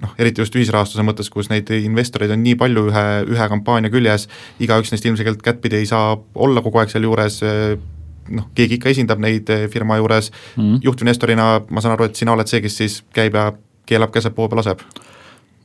noh, 0.01 0.13
eriti 0.17 0.41
just 0.41 0.55
ühisrahastuse 0.55 1.03
mõttes, 1.05 1.29
kus 1.29 1.49
neid 1.51 1.69
investoreid 1.69 2.31
on 2.31 2.41
nii 2.43 2.55
palju 2.55 2.87
ühe, 2.89 3.05
ühe 3.35 3.49
kampaania 3.49 3.91
küljes, 3.93 4.27
igaüks 4.59 4.91
neist 4.91 5.05
ilmselgelt 5.05 5.43
kättpidi 5.43 5.83
ei 5.83 5.85
saa 5.85 6.15
olla 6.33 6.63
kogu 6.65 6.81
aeg 6.81 6.89
sealjuures 6.89 7.41
noh, 7.43 8.47
keegi 8.55 8.79
ikka 8.79 8.89
esindab 8.89 9.21
neid 9.21 9.51
firma 9.69 9.99
juures 9.99 10.31
mm, 10.55 10.79
juhtinvestorina 10.87 11.49
ma 11.69 11.83
saan 11.83 11.97
aru, 11.97 12.09
et 12.09 12.17
sina 12.17 12.33
oled 12.33 12.49
see, 12.49 12.63
kes 12.63 12.79
siis 12.79 13.01
käib 13.13 13.37
ja 13.37 13.51
keelab, 13.89 14.13
käseb, 14.13 14.35
puu 14.35 14.49
peal 14.49 14.63
laseb? 14.63 14.83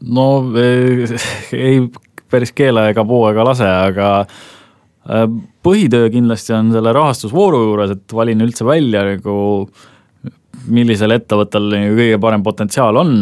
no 0.06 0.28
ei, 1.66 1.80
päris 2.30 2.52
keela 2.56 2.88
ega 2.92 3.04
puu 3.08 3.24
ega 3.30 3.46
lase, 3.46 3.68
aga 3.68 4.10
äh, 4.22 5.26
põhitöö 5.64 6.10
kindlasti 6.14 6.54
on 6.56 6.72
selle 6.74 6.92
rahastusvooru 6.96 7.64
juures, 7.66 7.96
et 7.96 8.14
valin 8.14 8.46
üldse 8.46 8.66
välja 8.68 9.04
nagu 9.08 9.38
millisel 10.68 11.14
ettevõttel 11.16 11.68
nagu 11.72 11.98
kõige 11.98 12.22
parem 12.22 12.46
potentsiaal 12.46 13.00
on, 13.00 13.12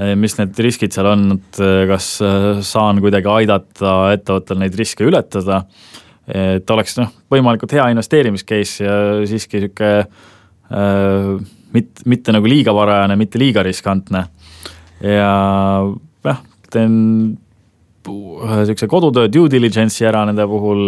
äh, 0.00 0.14
mis 0.18 0.36
need 0.40 0.60
riskid 0.66 0.94
seal 0.96 1.10
on, 1.14 1.26
et 1.38 1.64
kas 1.90 2.14
saan 2.66 3.02
kuidagi 3.04 3.30
aidata 3.38 3.96
ettevõttel 4.16 4.60
neid 4.60 4.76
riske 4.78 5.06
ületada, 5.08 5.64
et 6.24 6.70
oleks 6.72 6.96
noh, 6.96 7.10
võimalikult 7.32 7.74
hea 7.76 7.90
investeerimis 7.92 8.46
case 8.48 8.86
ja 8.86 8.94
siiski 9.28 9.66
niisugune 9.66 11.52
äh, 11.74 11.78
mit-, 11.78 12.04
mitte 12.06 12.34
nagu 12.34 12.50
liiga 12.50 12.74
varajane, 12.76 13.18
mitte 13.20 13.40
liiga 13.42 13.64
riskantne. 13.66 14.26
ja 15.02 15.32
jah, 16.24 16.40
teen 16.72 16.94
niisuguse 18.04 18.88
kodutöö 18.90 19.28
due 19.32 19.50
diligence'i 19.50 20.06
ära 20.08 20.24
nende 20.28 20.46
puhul, 20.48 20.80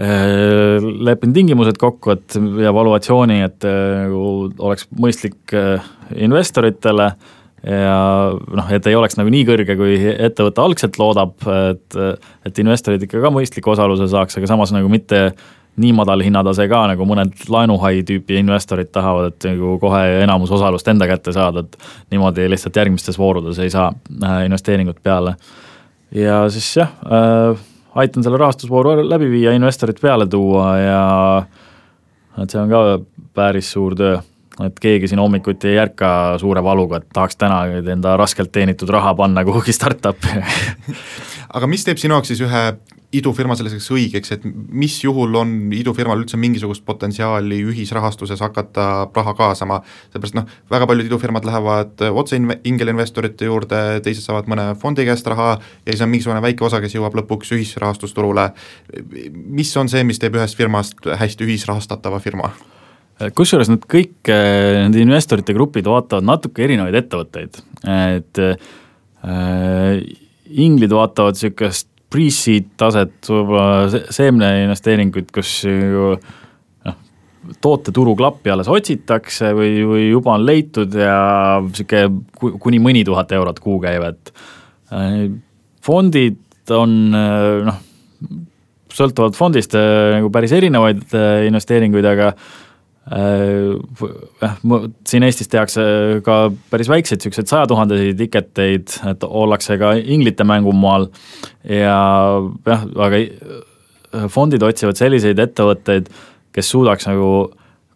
äh, 0.00 0.82
lepin 1.08 1.34
tingimused 1.36 1.78
kokku, 1.80 2.14
et 2.16 2.36
ja 2.62 2.72
valuatsiooni, 2.74 3.40
et 3.44 3.66
äh, 3.68 4.06
nagu 4.06 4.52
oleks 4.70 4.88
mõistlik 4.96 5.56
äh, 5.56 5.84
investoritele 6.16 7.10
ja 7.66 7.96
noh, 8.36 8.68
et 8.70 8.86
ei 8.86 8.94
oleks 8.94 9.16
nagu 9.18 9.30
nii 9.32 9.44
kõrge, 9.48 9.74
kui 9.78 9.96
ettevõte 9.98 10.62
algselt 10.62 10.98
loodab, 11.00 11.34
et, 11.50 11.96
et 12.46 12.60
investorid 12.62 13.02
ikka 13.02 13.22
ka 13.24 13.32
mõistliku 13.34 13.72
osaluse 13.72 14.06
saaks, 14.12 14.36
aga 14.38 14.50
samas 14.52 14.70
nagu 14.76 14.90
mitte 14.92 15.32
nii 15.76 15.92
madal 15.96 16.22
hinnatase 16.24 16.68
ka, 16.70 16.82
nagu 16.90 17.06
mõned 17.08 17.46
laenuhai 17.52 18.00
tüüpi 18.08 18.38
investorid 18.40 18.88
tahavad, 18.94 19.34
et 19.34 19.48
nagu 19.50 19.76
kohe 19.82 20.02
enamus 20.22 20.52
osalust 20.56 20.88
enda 20.88 21.08
kätte 21.10 21.34
saada, 21.36 21.64
et 21.66 21.76
niimoodi 22.14 22.48
lihtsalt 22.50 22.76
järgmistes 22.76 23.18
voorudes 23.20 23.60
ei 23.62 23.72
saa 23.72 23.90
äh, 23.92 24.38
investeeringut 24.48 25.02
peale. 25.02 25.36
ja 26.14 26.44
siis 26.50 26.70
jah 26.76 26.92
äh,, 27.04 27.66
aitan 27.94 28.24
selle 28.24 28.40
rahastusvooru 28.40 28.96
läbi 29.08 29.30
viia, 29.30 29.52
investorid 29.52 30.00
peale 30.00 30.26
tuua 30.26 30.78
ja 30.78 31.02
et 32.42 32.50
see 32.50 32.60
on 32.60 32.72
ka 32.72 32.82
päris 33.36 33.70
suur 33.72 33.96
töö 33.96 34.16
et 34.64 34.80
keegi 34.80 35.08
siin 35.10 35.20
hommikuti 35.20 35.68
ei 35.68 35.78
ärka 35.78 36.08
suure 36.40 36.62
valuga, 36.64 37.00
et 37.00 37.08
tahaks 37.12 37.36
täna 37.36 37.64
enda 37.92 38.16
raskelt 38.16 38.52
teenitud 38.52 38.88
raha 38.88 39.12
panna 39.14 39.44
kuhugi 39.44 39.74
startup'i 39.76 40.40
aga 41.54 41.68
mis 41.70 41.84
teeb 41.86 42.00
sinu 42.00 42.16
jaoks 42.16 42.32
siis 42.32 42.42
ühe 42.44 42.62
idufirma 43.16 43.54
selliseks 43.56 43.86
õigeks, 43.94 44.32
et 44.34 44.44
mis 44.46 44.96
juhul 45.04 45.36
on 45.38 45.52
idufirmal 45.74 46.20
üldse 46.20 46.38
mingisugust 46.40 46.84
potentsiaali 46.88 47.60
ühisrahastuses 47.70 48.42
hakata 48.42 49.06
raha 49.14 49.34
kaasama, 49.38 49.78
seepärast 50.12 50.36
noh, 50.36 50.48
väga 50.72 50.88
paljud 50.90 51.08
idufirmad 51.08 51.46
lähevad 51.46 52.04
otse 52.10 52.40
ingelinvestorite 52.40 53.48
juurde, 53.48 53.82
teised 54.04 54.26
saavad 54.26 54.50
mõne 54.50 54.68
fondi 54.80 55.06
käest 55.06 55.28
raha 55.30 55.54
ja 55.56 55.92
siis 55.92 56.04
on 56.04 56.12
mingisugune 56.12 56.42
väike 56.44 56.66
osa, 56.66 56.82
kes 56.82 56.98
jõuab 56.98 57.16
lõpuks 57.22 57.54
ühisrahastusturule. 57.56 58.50
mis 59.32 59.76
on 59.76 59.88
see, 59.92 60.04
mis 60.04 60.20
teeb 60.22 60.36
ühest 60.36 60.58
firmast 60.58 61.06
hästi 61.06 61.46
ühisrahastatava 61.46 62.20
firma? 62.20 62.52
kusjuures 63.36 63.70
nad 63.72 63.84
kõik, 63.88 64.28
nende 64.28 65.00
investorite 65.00 65.54
grupid 65.56 65.86
vaatavad 65.88 66.26
natuke 66.26 66.66
erinevaid 66.66 66.98
ettevõtteid, 67.00 67.62
et 67.88 68.42
äh, 68.44 70.02
inglid 70.50 70.92
vaatavad 70.94 71.36
niisugust 71.36 71.88
pre-seed 72.12 72.72
taset, 72.78 73.14
võib-olla 73.28 74.02
seemneinvesteeringuid, 74.14 75.30
kus 75.34 75.52
ju 75.66 76.12
noh, 76.86 76.98
tooteturu 77.62 78.14
klappi 78.18 78.52
alles 78.54 78.70
otsitakse 78.70 79.50
või, 79.56 79.80
või 79.88 80.04
juba 80.08 80.36
on 80.36 80.46
leitud 80.46 80.94
ja 80.96 81.18
niisugune 81.64 82.58
kuni 82.62 82.80
mõni 82.82 83.02
tuhat 83.06 83.34
eurot 83.36 83.58
kuukäive, 83.62 84.12
et 84.14 84.32
äh, 84.94 85.24
fondid 85.84 86.38
on 86.74 86.94
äh, 87.14 87.66
noh, 87.66 87.82
sõltuvalt 88.96 89.36
fondist 89.38 89.74
äh, 89.76 90.16
nagu 90.16 90.30
päris 90.32 90.54
erinevaid 90.56 91.10
investeeringuid, 91.50 92.06
aga 92.14 92.32
jah, 93.06 94.56
siin 95.06 95.22
Eestis 95.22 95.50
tehakse 95.50 95.82
ka 96.26 96.38
päris 96.72 96.88
väikseid 96.90 97.20
niisuguseid 97.20 97.50
sajatuhandeseid 97.52 98.18
tiketeid, 98.18 98.94
et 99.12 99.26
ollakse 99.26 99.76
ka 99.78 99.92
inglite 100.00 100.46
mängumaal 100.46 101.06
ja 101.70 101.98
jah, 102.66 102.86
aga 103.06 103.20
fondid 104.32 104.64
otsivad 104.66 104.98
selliseid 104.98 105.38
ettevõtteid, 105.38 106.10
kes 106.54 106.70
suudaks 106.72 107.06
nagu 107.06 107.28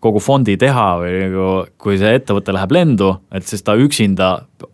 kogu 0.01 0.21
fondi 0.23 0.55
teha 0.61 0.87
või 1.01 1.17
nagu 1.25 1.47
kui 1.81 1.99
see 2.01 2.13
ettevõte 2.17 2.55
läheb 2.55 2.73
lendu, 2.73 3.11
et 3.35 3.45
siis 3.47 3.65
ta 3.67 3.75
üksinda 3.77 4.31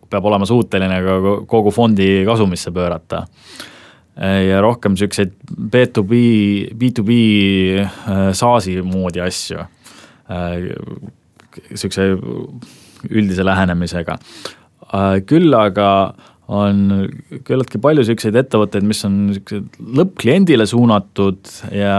peab 0.07 0.27
olema 0.29 0.45
suuteline 0.47 0.99
ka 1.03 1.15
kogu 1.49 1.73
fondi 1.73 2.21
kasumisse 2.27 2.71
pöörata. 2.71 3.25
ja 4.17 4.61
rohkem 4.61 4.93
niisuguseid 4.93 5.33
B2B, 5.73 6.13
B2B 6.77 7.17
SaaS-i 8.33 8.81
moodi 8.81 9.21
asju 9.21 9.65
niisuguse 10.29 12.09
üldise 13.07 13.45
lähenemisega. 13.45 14.17
Äh, 14.87 15.19
küll 15.27 15.53
aga 15.57 15.89
on 16.47 17.07
küllaltki 17.47 17.79
palju 17.83 18.03
niisuguseid 18.05 18.37
ettevõtteid, 18.39 18.85
mis 18.87 19.03
on 19.07 19.17
niisugused 19.29 19.79
lõppkliendile 19.99 20.67
suunatud 20.69 21.51
ja 21.75 21.97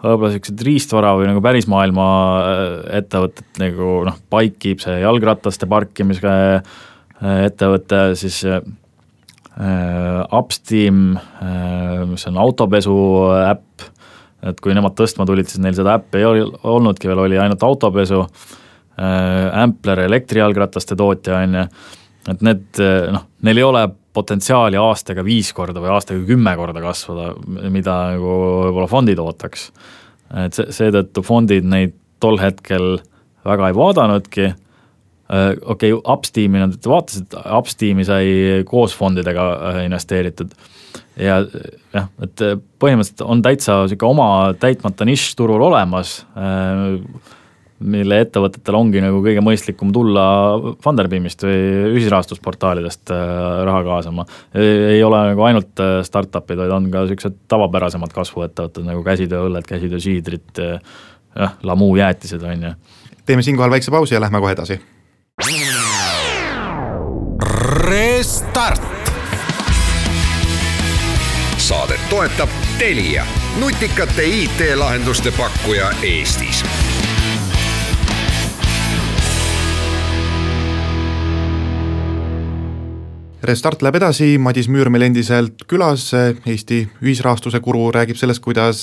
võib-olla 0.00 0.32
niisugused 0.32 0.64
riistvara 0.66 1.14
või 1.18 1.30
nagu 1.30 1.42
pärismaailma 1.44 2.08
äh, 2.40 2.74
ettevõtted 3.00 3.62
nagu 3.62 4.00
noh, 4.08 4.20
Bikekeep, 4.32 4.84
see 4.84 5.00
jalgrataste 5.02 5.68
parkimise 5.70 6.34
äh, 6.60 7.40
ettevõte, 7.48 8.10
siis 8.20 8.42
äh, 8.48 8.60
Upsteam 10.36 11.16
äh,, 11.18 12.04
mis 12.08 12.24
on 12.30 12.38
autopesu 12.40 12.94
äpp 13.42 13.89
et 14.46 14.60
kui 14.62 14.74
nemad 14.76 14.96
tõstma 14.98 15.26
tulid, 15.28 15.48
siis 15.50 15.62
neil 15.62 15.76
seda 15.76 15.98
äppi 15.98 16.20
ei 16.20 16.44
olnudki 16.46 17.10
veel, 17.10 17.24
oli 17.26 17.40
ainult 17.40 17.62
autopesu 17.66 18.22
äh,, 18.24 19.62
Ampler 19.62 20.04
elektrijalgrataste 20.06 20.96
tootja, 20.96 21.42
on 21.44 21.58
ju, 21.58 21.64
et 22.34 22.44
need 22.46 22.82
noh, 23.14 23.26
neil 23.46 23.60
ei 23.60 23.66
ole 23.66 23.84
potentsiaali 24.12 24.78
aastaga 24.80 25.22
viis 25.24 25.52
korda 25.54 25.82
või 25.82 25.92
aastaga 25.94 26.24
kümme 26.26 26.54
korda 26.58 26.82
kasvada, 26.82 27.34
mida 27.70 27.96
nagu 28.16 28.32
võib-olla 28.66 28.88
fondid 28.90 29.20
ootaks. 29.22 29.70
et 30.46 30.56
see, 30.56 30.72
seetõttu 30.80 31.22
fondid 31.26 31.68
neid 31.68 31.94
tol 32.20 32.40
hetkel 32.42 32.98
väga 33.46 33.70
ei 33.70 33.76
vaadanudki 33.76 34.48
äh,, 34.50 34.58
okei 35.30 35.92
okay,, 35.92 36.12
Upsteami 36.14 36.62
nad 36.64 36.76
vaatasid, 36.86 37.36
Upsteami 37.58 38.04
sai 38.04 38.62
koos 38.68 38.96
fondidega 38.98 39.48
äh, 39.54 39.82
investeeritud 39.86 40.54
ja 41.20 41.40
jah, 41.94 42.08
et 42.22 42.42
põhimõtteliselt 42.80 43.26
on 43.26 43.42
täitsa 43.44 43.82
niisugune 43.84 44.14
oma 44.14 44.30
täitmata 44.60 45.06
nišš 45.08 45.36
turul 45.38 45.62
olemas, 45.68 46.20
äh, 46.38 46.96
mille 47.80 48.18
ettevõtetel 48.26 48.76
ongi 48.76 49.00
nagu 49.00 49.22
kõige 49.24 49.40
mõistlikum 49.44 49.92
tulla 49.94 50.24
Funderbeamist 50.84 51.44
või 51.46 51.58
ühisrahastusportaalidest 51.94 53.12
äh, 53.14 53.24
raha 53.68 53.82
kaasama. 53.86 54.26
ei 54.54 55.02
ole 55.04 55.22
nagu 55.32 55.46
ainult 55.48 55.82
äh, 55.82 55.98
startup'id, 56.06 56.60
vaid 56.60 56.76
on 56.76 56.90
ka 56.92 57.06
niisugused 57.06 57.40
tavapärasemad 57.50 58.14
kasvuettevõtted 58.16 58.88
nagu 58.88 59.04
käsitööõlled, 59.06 59.68
käsitöösiidrid, 59.68 60.54
jah, 60.60 61.58
Lamu 61.62 61.92
jäätised, 61.96 62.42
on 62.44 62.70
ju. 62.70 62.74
teeme 63.26 63.42
siinkohal 63.46 63.72
väikse 63.72 63.92
pausi 63.94 64.16
ja 64.16 64.24
lähme 64.24 64.42
kohe 64.42 64.56
edasi. 64.58 64.80
Restart. 67.70 68.82
Saadet 71.56 72.00
toetab 72.10 72.48
Telia, 72.78 73.26
nutikate 73.56 74.22
IT-lahenduste 74.22 75.30
pakkuja 75.30 75.90
Eestis 76.02 76.64
Restart 83.40 83.80
läheb 83.80 83.96
edasi, 83.96 84.34
Madis 84.36 84.66
Müür 84.68 84.90
meil 84.92 85.06
endiselt 85.06 85.62
külas, 85.68 86.10
Eesti 86.12 86.82
ühisrahastuse 87.00 87.62
guru 87.64 87.86
räägib 87.96 88.18
sellest, 88.20 88.42
kuidas, 88.44 88.82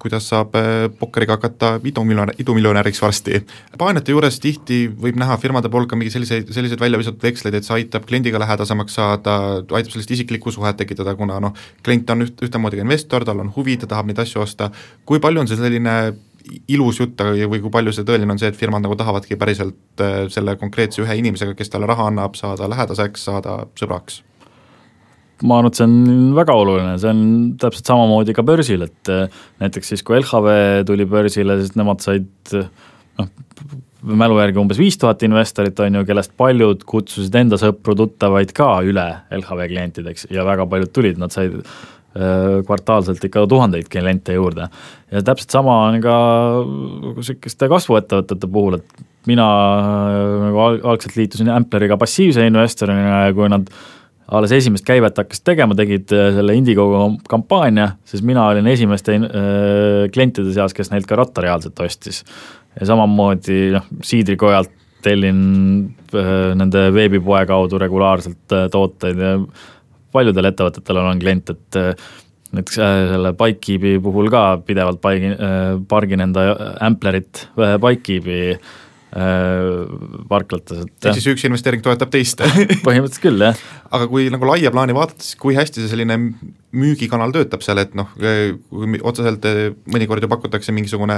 kuidas 0.00 0.28
saab 0.30 0.56
pokkeriga 0.96 1.36
hakata 1.36 1.74
idumiljonär, 1.84 2.32
idumiljonäriks 2.40 3.02
varsti. 3.02 3.42
paanete 3.76 4.14
juures 4.14 4.40
tihti 4.40 4.86
võib 4.88 5.20
näha 5.20 5.36
firmade 5.36 5.68
poolt 5.68 5.90
ka 5.90 6.00
mingi 6.00 6.14
selliseid, 6.14 6.48
selliseid 6.48 6.80
välja 6.80 7.02
visatud 7.02 7.28
veksleid, 7.28 7.54
et 7.54 7.68
see 7.68 7.76
aitab 7.76 8.08
kliendiga 8.08 8.40
lähedasemaks 8.40 8.96
saada, 8.96 9.36
aitab 9.68 9.92
sellist 9.92 10.16
isiklikku 10.16 10.48
suhet 10.50 10.80
tekitada, 10.80 11.14
kuna 11.14 11.36
noh, 11.44 11.52
klient 11.84 12.08
on 12.16 12.24
üht, 12.24 12.40
ühtemoodi 12.40 12.80
ka 12.80 12.88
investor, 12.88 13.28
tal 13.28 13.44
on 13.44 13.52
huvi, 13.52 13.76
ta 13.76 13.90
tahab 13.90 14.08
neid 14.08 14.24
asju 14.24 14.40
osta, 14.40 14.72
kui 15.04 15.20
palju 15.20 15.44
on 15.44 15.52
see 15.52 15.60
selline 15.60 16.00
ilus 16.72 17.00
jutt, 17.00 17.20
või 17.20 17.60
kui 17.60 17.72
palju 17.72 17.92
see 17.94 18.06
tõeline 18.08 18.34
on 18.34 18.40
see, 18.40 18.50
et 18.52 18.58
firmad 18.58 18.84
nagu 18.84 18.96
tahavadki 18.98 19.38
päriselt 19.40 20.02
äh, 20.04 20.24
selle 20.32 20.56
konkreetse 20.60 21.02
ühe 21.04 21.18
inimesega, 21.20 21.54
kes 21.58 21.72
talle 21.72 21.88
raha 21.90 22.08
annab, 22.10 22.38
saada 22.38 22.68
lähedaseks, 22.70 23.28
saada 23.30 23.62
sõbraks? 23.80 24.22
ma 25.40 25.56
arvan, 25.56 25.72
et 25.72 25.78
see 25.78 25.86
on 25.86 26.32
väga 26.36 26.52
oluline, 26.52 26.96
see 27.00 27.12
on 27.14 27.20
täpselt 27.60 27.88
samamoodi 27.88 28.34
ka 28.36 28.44
börsil, 28.44 28.84
et 28.84 29.12
äh, 29.12 29.38
näiteks 29.62 29.94
siis, 29.94 30.02
kui 30.04 30.18
LHV 30.18 30.56
tuli 30.88 31.06
börsile, 31.08 31.56
siis 31.62 31.78
nemad 31.80 32.04
said 32.04 32.28
noh, 32.56 33.30
mälu 34.20 34.36
järgi 34.40 34.60
umbes 34.60 34.80
viis 34.80 34.98
tuhat 35.00 35.22
investorit, 35.26 35.80
on 35.80 36.00
ju, 36.00 36.04
kellest 36.08 36.34
paljud 36.40 36.84
kutsusid 36.88 37.36
enda 37.40 37.58
sõpru-tuttavaid 37.60 38.52
ka 38.56 38.68
üle 38.86 39.06
LHV 39.36 39.70
klientideks 39.72 40.28
ja 40.32 40.44
väga 40.48 40.68
paljud 40.70 40.92
tulid, 40.96 41.20
nad 41.20 41.34
said 41.34 41.56
kvartaalselt 42.66 43.22
ikka 43.24 43.44
tuhandeid 43.46 43.86
kliente 43.86 44.34
juurde. 44.34 44.66
ja 45.10 45.22
täpselt 45.22 45.54
sama 45.54 45.76
on 45.86 46.00
ka 46.02 46.16
sihukeste 47.22 47.68
kasvuettevõtete 47.70 48.48
puhul, 48.50 48.80
et 48.80 49.04
mina 49.28 49.46
äh, 49.78 50.34
nagu 50.46 50.60
algselt 50.64 51.16
liitusin 51.18 51.50
Ampleriga 51.52 51.98
passiivse 52.00 52.46
investorina 52.48 53.26
ja 53.26 53.34
kui 53.36 53.50
nad 53.52 53.68
alles 54.30 54.52
esimest 54.54 54.86
käivet 54.86 55.16
hakkasid 55.18 55.44
tegema, 55.50 55.76
tegid 55.78 56.12
äh, 56.16 56.30
selle 56.36 56.54
Indiegogo 56.56 57.06
kampaania, 57.28 57.92
siis 58.08 58.24
mina 58.26 58.46
olin 58.52 58.70
esimeste 58.70 59.18
klientide 60.14 60.54
seas, 60.54 60.74
kes 60.76 60.92
neilt 60.92 61.08
ka 61.10 61.18
ratta 61.20 61.44
reaalselt 61.44 61.80
ostis. 61.84 62.22
ja 62.78 62.86
samamoodi 62.86 63.62
noh, 63.76 63.90
Siidrikojalt 64.02 64.76
tellin 65.00 65.38
nende 66.60 66.80
veebipoe 66.92 67.46
kaudu 67.48 67.78
regulaarselt 67.80 68.52
tooteid 68.70 69.20
ja 69.24 69.30
paljudel 70.12 70.50
ettevõtetel 70.50 71.00
on 71.02 71.22
klient, 71.22 71.52
et 71.54 71.78
äh, 71.78 72.10
näiteks 72.56 72.78
äh, 72.82 72.98
selle 73.14 73.32
Bikekeepi 73.38 73.96
puhul 74.04 74.30
ka 74.32 74.44
pidevalt 74.66 75.00
paigin, 75.02 75.34
äh, 75.36 75.72
pargin 75.88 76.24
enda 76.26 76.46
Amplerit 76.86 77.46
Bikekeepi 77.56 78.40
parklates, 79.10 80.84
et 80.84 81.06
ehk 81.08 81.16
siis 81.18 81.26
üks 81.32 81.44
investeering 81.48 81.82
toetab 81.82 82.12
teist 82.12 82.42
põhimõtteliselt 82.86 83.22
küll, 83.24 83.42
jah. 83.42 83.58
aga 83.90 84.06
kui 84.10 84.28
nagu 84.30 84.46
laia 84.46 84.70
plaani 84.70 84.94
vaadata, 84.94 85.24
siis 85.24 85.38
kui 85.40 85.56
hästi 85.58 85.82
see 85.82 85.90
selline 85.90 86.18
müügikanal 86.70 87.34
töötab 87.34 87.64
seal, 87.66 87.80
et 87.82 87.96
noh, 87.98 88.12
kui 88.14 89.00
otseselt 89.02 89.46
mõnikord 89.90 90.22
ju 90.22 90.30
pakutakse 90.30 90.74
mingisugune 90.76 91.16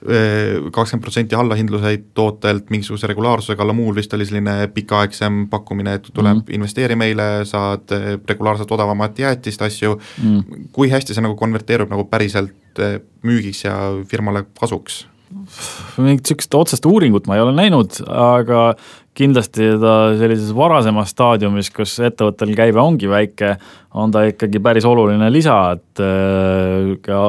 kakskümmend 0.00 1.04
protsenti 1.04 1.36
allahindluseid 1.38 2.08
tootelt 2.18 2.72
mingisuguse 2.74 3.10
regulaarsusega, 3.12 3.62
alla 3.62 3.76
muul 3.76 3.94
vist 3.94 4.14
oli 4.16 4.26
selline 4.26 4.56
pikaaegsem 4.74 5.44
pakkumine, 5.52 5.94
et 6.00 6.10
tule 6.10 6.32
mm 6.32 6.40
-hmm. 6.40 6.54
investeeri 6.56 6.96
meile, 6.96 7.44
saad 7.44 7.94
regulaarselt 8.28 8.72
odavamat 8.72 9.18
jäätist, 9.18 9.62
asju 9.62 9.94
mm, 9.94 10.40
-hmm. 10.40 10.66
kui 10.72 10.90
hästi 10.90 11.14
see 11.14 11.22
nagu 11.22 11.36
konverteerub 11.36 11.90
nagu 11.90 12.04
päriselt 12.04 12.82
müügiks 13.22 13.64
ja 13.64 13.76
firmale 14.08 14.44
kasuks? 14.60 15.06
Mingit 15.30 16.24
niisugust 16.24 16.54
otsest 16.58 16.86
uuringut 16.88 17.28
ma 17.30 17.36
ei 17.38 17.44
ole 17.44 17.54
näinud, 17.54 18.00
aga 18.10 18.72
kindlasti 19.16 19.66
ta 19.80 19.94
sellises 20.18 20.50
varasemas 20.56 21.10
staadiumis, 21.12 21.68
kus 21.74 21.96
ettevõttel 22.06 22.52
käive 22.56 22.80
ongi 22.80 23.08
väike, 23.10 23.52
on 23.98 24.12
ta 24.14 24.22
ikkagi 24.28 24.60
päris 24.62 24.86
oluline 24.86 25.28
lisa, 25.34 25.56
et 25.76 26.02
äh, 26.02 26.92
ka 27.04 27.20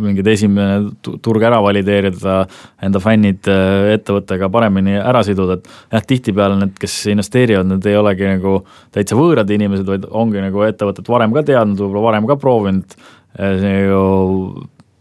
mingid 0.00 0.28
esimene 0.30 1.16
turg 1.24 1.44
ära 1.48 1.62
valideerida, 1.64 2.36
enda 2.84 3.02
fännid 3.02 3.48
äh, 3.50 3.94
ettevõttega 3.96 4.50
paremini 4.52 4.98
ära 5.00 5.24
siduda, 5.26 5.58
et 5.58 5.96
jah, 5.96 6.06
tihtipeale 6.12 6.60
need, 6.60 6.76
kes 6.80 7.00
investeerivad, 7.14 7.72
need 7.72 7.88
ei 7.90 7.98
olegi 8.00 8.28
nagu 8.36 8.60
täitsa 8.94 9.18
võõrad 9.18 9.50
inimesed, 9.56 9.88
vaid 9.88 10.06
ongi 10.12 10.44
nagu 10.44 10.64
ettevõtet 10.68 11.08
varem 11.12 11.34
ka 11.36 11.44
teadnud, 11.50 11.80
võib-olla 11.80 12.08
varem 12.10 12.30
ka 12.30 12.38
proovinud, 12.40 12.96
see 13.34 13.76
ju 13.88 14.04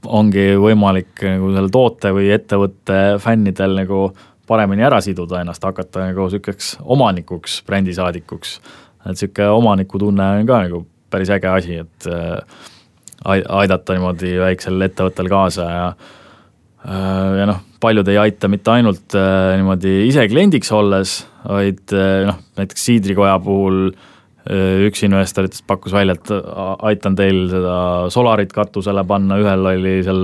ongi 0.06 0.54
võimalik 0.60 1.24
nagu 1.26 1.52
selle 1.54 1.72
toote 1.72 2.12
või 2.16 2.30
ettevõtte 2.34 3.00
fännidel 3.24 3.76
nagu 3.78 4.06
paremini 4.48 4.84
ära 4.84 5.00
siduda 5.04 5.42
ennast, 5.42 5.64
hakata 5.64 6.10
nagu 6.10 6.28
niisuguseks 6.28 6.78
omanikuks, 6.84 7.62
brändisaadikuks. 7.68 8.58
et 9.04 9.14
niisugune 9.14 9.50
omanikutunne 9.50 10.30
on 10.40 10.50
ka 10.50 10.62
nagu 10.66 10.86
päris 11.14 11.32
äge 11.32 11.48
asi, 11.48 11.80
et 11.84 12.08
äh, 12.10 12.40
aidata 13.50 13.96
niimoodi 13.96 14.36
väiksel 14.42 14.82
ettevõttel 14.82 15.30
kaasa 15.32 15.68
ja 15.70 15.86
äh, 15.90 17.38
ja 17.40 17.50
noh, 17.50 17.62
paljud 17.80 18.08
ei 18.08 18.18
aita 18.28 18.48
mitte 18.52 18.72
ainult 18.72 19.16
äh, 19.16 19.54
niimoodi 19.60 20.08
ise 20.08 20.28
kliendiks 20.28 20.72
olles, 20.72 21.22
vaid 21.48 21.96
noh, 22.28 22.42
näiteks 22.60 22.90
Siidrikoja 22.90 23.38
puhul 23.44 23.86
äh, 23.92 24.10
üks 24.44 25.06
investoritest 25.08 25.64
pakkus 25.68 25.94
välja, 25.96 26.18
et 26.18 26.32
aitan 26.84 27.16
teil 27.16 27.46
seda 27.48 27.76
solarit 28.12 28.52
katusele 28.52 29.06
panna, 29.08 29.38
ühel 29.40 29.70
oli 29.72 29.94
seal 30.04 30.20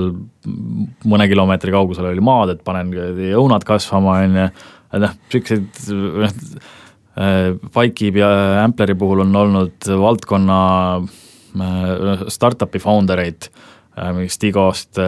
mõne 1.08 1.28
kilomeetri 1.32 1.72
kaugusel 1.72 2.10
oli 2.10 2.24
maad, 2.24 2.52
et 2.52 2.64
panen 2.68 2.92
õunad 3.40 3.64
kasvama, 3.68 4.18
on 4.26 4.36
ju, 4.42 4.50
et 4.92 5.06
noh, 5.06 5.16
niisuguseid 5.32 5.72
noh, 6.26 6.36
Pikekeepi 7.76 8.22
ja 8.22 8.30
Ampleri 8.66 8.96
puhul 8.96 9.26
on 9.26 9.34
olnud 9.36 9.88
valdkonna 10.00 10.60
startup'i 12.32 12.80
founder 12.80 13.20
eid, 13.24 13.48
mingi 14.16 14.32
Stigost, 14.32 15.00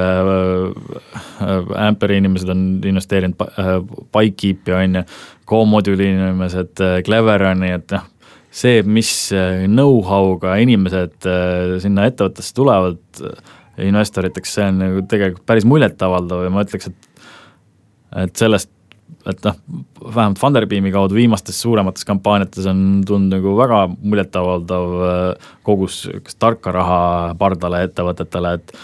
Amperi 1.79 2.17
inimesed 2.19 2.49
on 2.51 2.63
investeerinud 2.91 3.35
Pikekeepi, 4.11 4.75
on 4.75 4.99
ju, 4.99 5.05
Co-Moduli 5.51 6.09
inimesed, 6.15 6.79
Cleveroni, 7.03 7.75
et 7.75 7.95
noh, 7.95 8.07
see, 8.51 8.81
mis 8.83 9.31
äh, 9.35 9.63
know-how'ga 9.67 10.57
inimesed 10.61 11.27
äh, 11.29 11.77
sinna 11.83 12.09
ettevõttesse 12.09 12.55
tulevad 12.57 13.23
äh, 13.23 13.39
investoriteks, 13.87 14.57
see 14.57 14.67
on 14.67 14.83
nagu 14.83 15.05
tegelikult 15.09 15.47
päris 15.47 15.65
muljetavaldav 15.69 16.45
ja 16.45 16.53
ma 16.53 16.67
ütleks, 16.67 16.91
et 16.91 17.07
et 18.21 18.35
sellest, 18.35 18.67
et 19.31 19.45
noh, 19.45 19.55
vähemalt 20.03 20.39
Funderbeami 20.41 20.91
kaudu 20.91 21.15
viimastes 21.15 21.61
suuremates 21.63 22.03
kampaaniates 22.03 22.65
on 22.67 22.81
tulnud 23.07 23.37
nagu 23.37 23.53
väga 23.55 23.85
muljetavaldav 23.93 24.95
kogus 25.63 26.01
tarka 26.35 26.73
raha 26.75 26.97
pardale 27.39 27.85
ettevõtetele, 27.87 28.51
et 28.59 28.75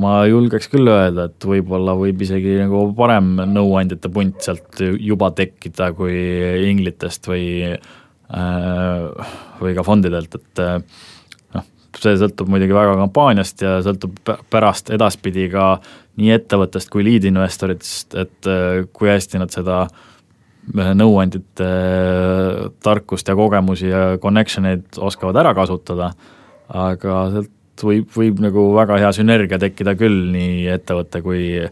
ma 0.00 0.22
julgeks 0.30 0.70
küll 0.72 0.88
öelda, 0.88 1.28
et 1.28 1.44
võib-olla 1.44 1.92
võib 1.98 2.24
isegi 2.24 2.56
nagu 2.62 2.86
parem 2.96 3.34
nõuandjate 3.52 4.08
punt 4.14 4.40
sealt 4.48 4.80
juba 4.80 5.28
tekkida 5.36 5.90
kui 5.98 6.16
inglitest 6.70 7.28
või 7.28 7.50
äh, 7.74 7.99
või 8.30 9.74
ka 9.74 9.84
fondidelt, 9.86 10.34
et 10.38 10.62
äh, 10.62 10.76
noh, 11.56 11.66
see 11.98 12.18
sõltub 12.20 12.50
muidugi 12.52 12.76
väga 12.76 12.94
kampaaniast 13.00 13.64
ja 13.64 13.78
sõltub 13.84 14.18
pärast 14.52 14.92
edaspidi 14.94 15.48
ka 15.52 15.72
nii 16.20 16.34
ettevõttest 16.36 16.90
kui 16.92 17.04
liidinvestoritest, 17.06 18.16
et 18.20 18.50
äh, 18.50 18.84
kui 18.92 19.10
hästi 19.10 19.42
nad 19.42 19.54
seda 19.54 19.84
nõuandjate 20.70 21.68
tarkust 22.84 23.30
ja 23.30 23.34
kogemusi 23.34 23.88
ja 23.88 24.02
connection 24.22 24.68
eid 24.68 24.98
oskavad 25.00 25.38
ära 25.40 25.54
kasutada, 25.56 26.12
aga 26.68 27.22
sealt 27.32 27.82
võib, 27.82 28.10
võib 28.14 28.42
nagu 28.44 28.66
väga 28.76 28.98
hea 29.00 29.10
sünergia 29.16 29.58
tekkida 29.58 29.96
küll 29.98 30.28
nii 30.34 30.68
ettevõtte 30.76 31.22
kui, 31.24 31.64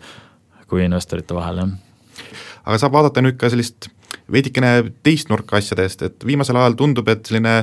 kui 0.73 0.83
investorite 0.87 1.37
vahel, 1.37 1.63
jah. 1.63 2.25
aga 2.65 2.81
saab 2.81 2.97
vaadata 2.97 3.23
nüüd 3.23 3.39
ka 3.39 3.53
sellist 3.53 3.91
veidikene 4.33 4.73
teist 5.07 5.31
nurka 5.33 5.59
asjadest, 5.59 6.03
et 6.05 6.27
viimasel 6.27 6.59
ajal 6.61 6.77
tundub, 6.79 7.09
et 7.09 7.25
selline 7.27 7.55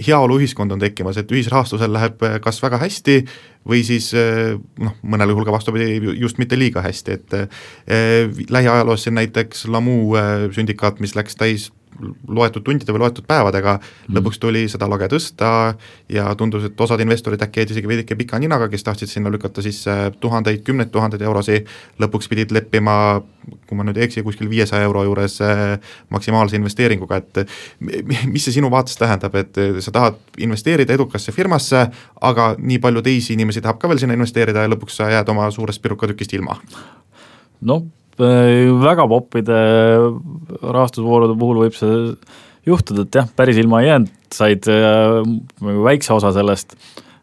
heaoluühiskond 0.00 0.72
on 0.74 0.82
tekkimas, 0.82 1.18
et 1.20 1.32
ühisrahastusel 1.32 1.92
läheb 1.92 2.22
kas 2.44 2.60
väga 2.62 2.80
hästi 2.80 3.18
või 3.68 3.82
siis 3.84 4.10
noh, 4.14 4.94
mõnel 5.02 5.34
juhul 5.34 5.48
ka 5.48 5.54
vastupidi, 5.54 6.14
just 6.20 6.40
mitte 6.40 6.58
liiga 6.58 6.84
hästi, 6.84 7.18
et 7.18 7.36
eh, 7.36 8.40
lähiajaloos 8.48 9.04
siin 9.04 9.18
näiteks 9.20 9.66
Lamu 9.72 10.16
sündikaat, 10.56 11.00
mis 11.04 11.16
läks 11.16 11.36
täis 11.40 11.68
loetud 12.28 12.64
tundide 12.64 12.94
või 12.94 13.02
loetud 13.04 13.26
päevadega 13.28 13.76
mm. 13.78 14.14
lõpuks 14.16 14.40
tuli 14.40 14.62
seda 14.70 14.88
lage 14.90 15.08
tõsta 15.12 15.50
ja 16.12 16.28
tundus, 16.38 16.64
et 16.68 16.80
osad 16.80 17.00
investorid 17.02 17.42
äkki 17.44 17.62
jäid 17.62 17.74
isegi 17.74 17.90
veidike 17.90 18.16
pika 18.18 18.38
ninaga, 18.40 18.68
kes 18.72 18.86
tahtsid 18.86 19.10
sinna 19.10 19.32
lükata 19.32 19.62
sisse 19.64 19.96
tuhandeid, 20.20 20.62
kümneid 20.66 20.92
tuhandeid 20.94 21.22
eurosi, 21.26 21.60
lõpuks 22.00 22.30
pidid 22.30 22.54
leppima, 22.56 22.96
kui 23.68 23.78
ma 23.78 23.86
nüüd 23.86 24.00
ei 24.00 24.08
eksi, 24.08 24.24
kuskil 24.26 24.50
viiesaja 24.50 24.86
euro 24.88 25.04
juures 25.08 25.40
äh, 25.44 25.76
maksimaalse 26.14 26.58
investeeringuga, 26.60 27.20
et 27.20 27.44
mis 27.80 28.44
see 28.46 28.56
sinu 28.58 28.72
vaates 28.72 28.98
tähendab, 29.00 29.36
et 29.40 29.62
sa 29.84 29.94
tahad 29.94 30.18
investeerida 30.40 30.96
edukasse 30.96 31.34
firmasse, 31.36 31.86
aga 32.20 32.52
nii 32.58 32.80
palju 32.82 33.04
teisi 33.06 33.36
inimesi 33.36 33.64
tahab 33.64 33.80
ka 33.80 33.90
veel 33.90 34.02
sinna 34.02 34.18
investeerida 34.18 34.66
ja 34.66 34.72
lõpuks 34.72 35.00
sa 35.00 35.10
jääd 35.12 35.32
oma 35.32 35.50
suurest 35.54 35.82
pirukatükist 35.82 36.38
ilma? 36.38 36.60
no 37.60 37.82
Äh, 37.82 37.99
väga 38.20 39.06
poppide 39.10 39.58
rahastusvoorude 40.60 41.38
puhul 41.40 41.64
võib 41.64 41.76
see 41.78 42.14
juhtuda, 42.68 43.06
et 43.06 43.20
jah, 43.20 43.28
päris 43.36 43.60
ilma 43.60 43.82
ei 43.82 43.90
jäänud, 43.90 44.16
said 44.34 44.66
äh, 44.70 45.20
nagu 45.64 45.84
väikse 45.86 46.12
osa 46.14 46.32
sellest, 46.36 46.76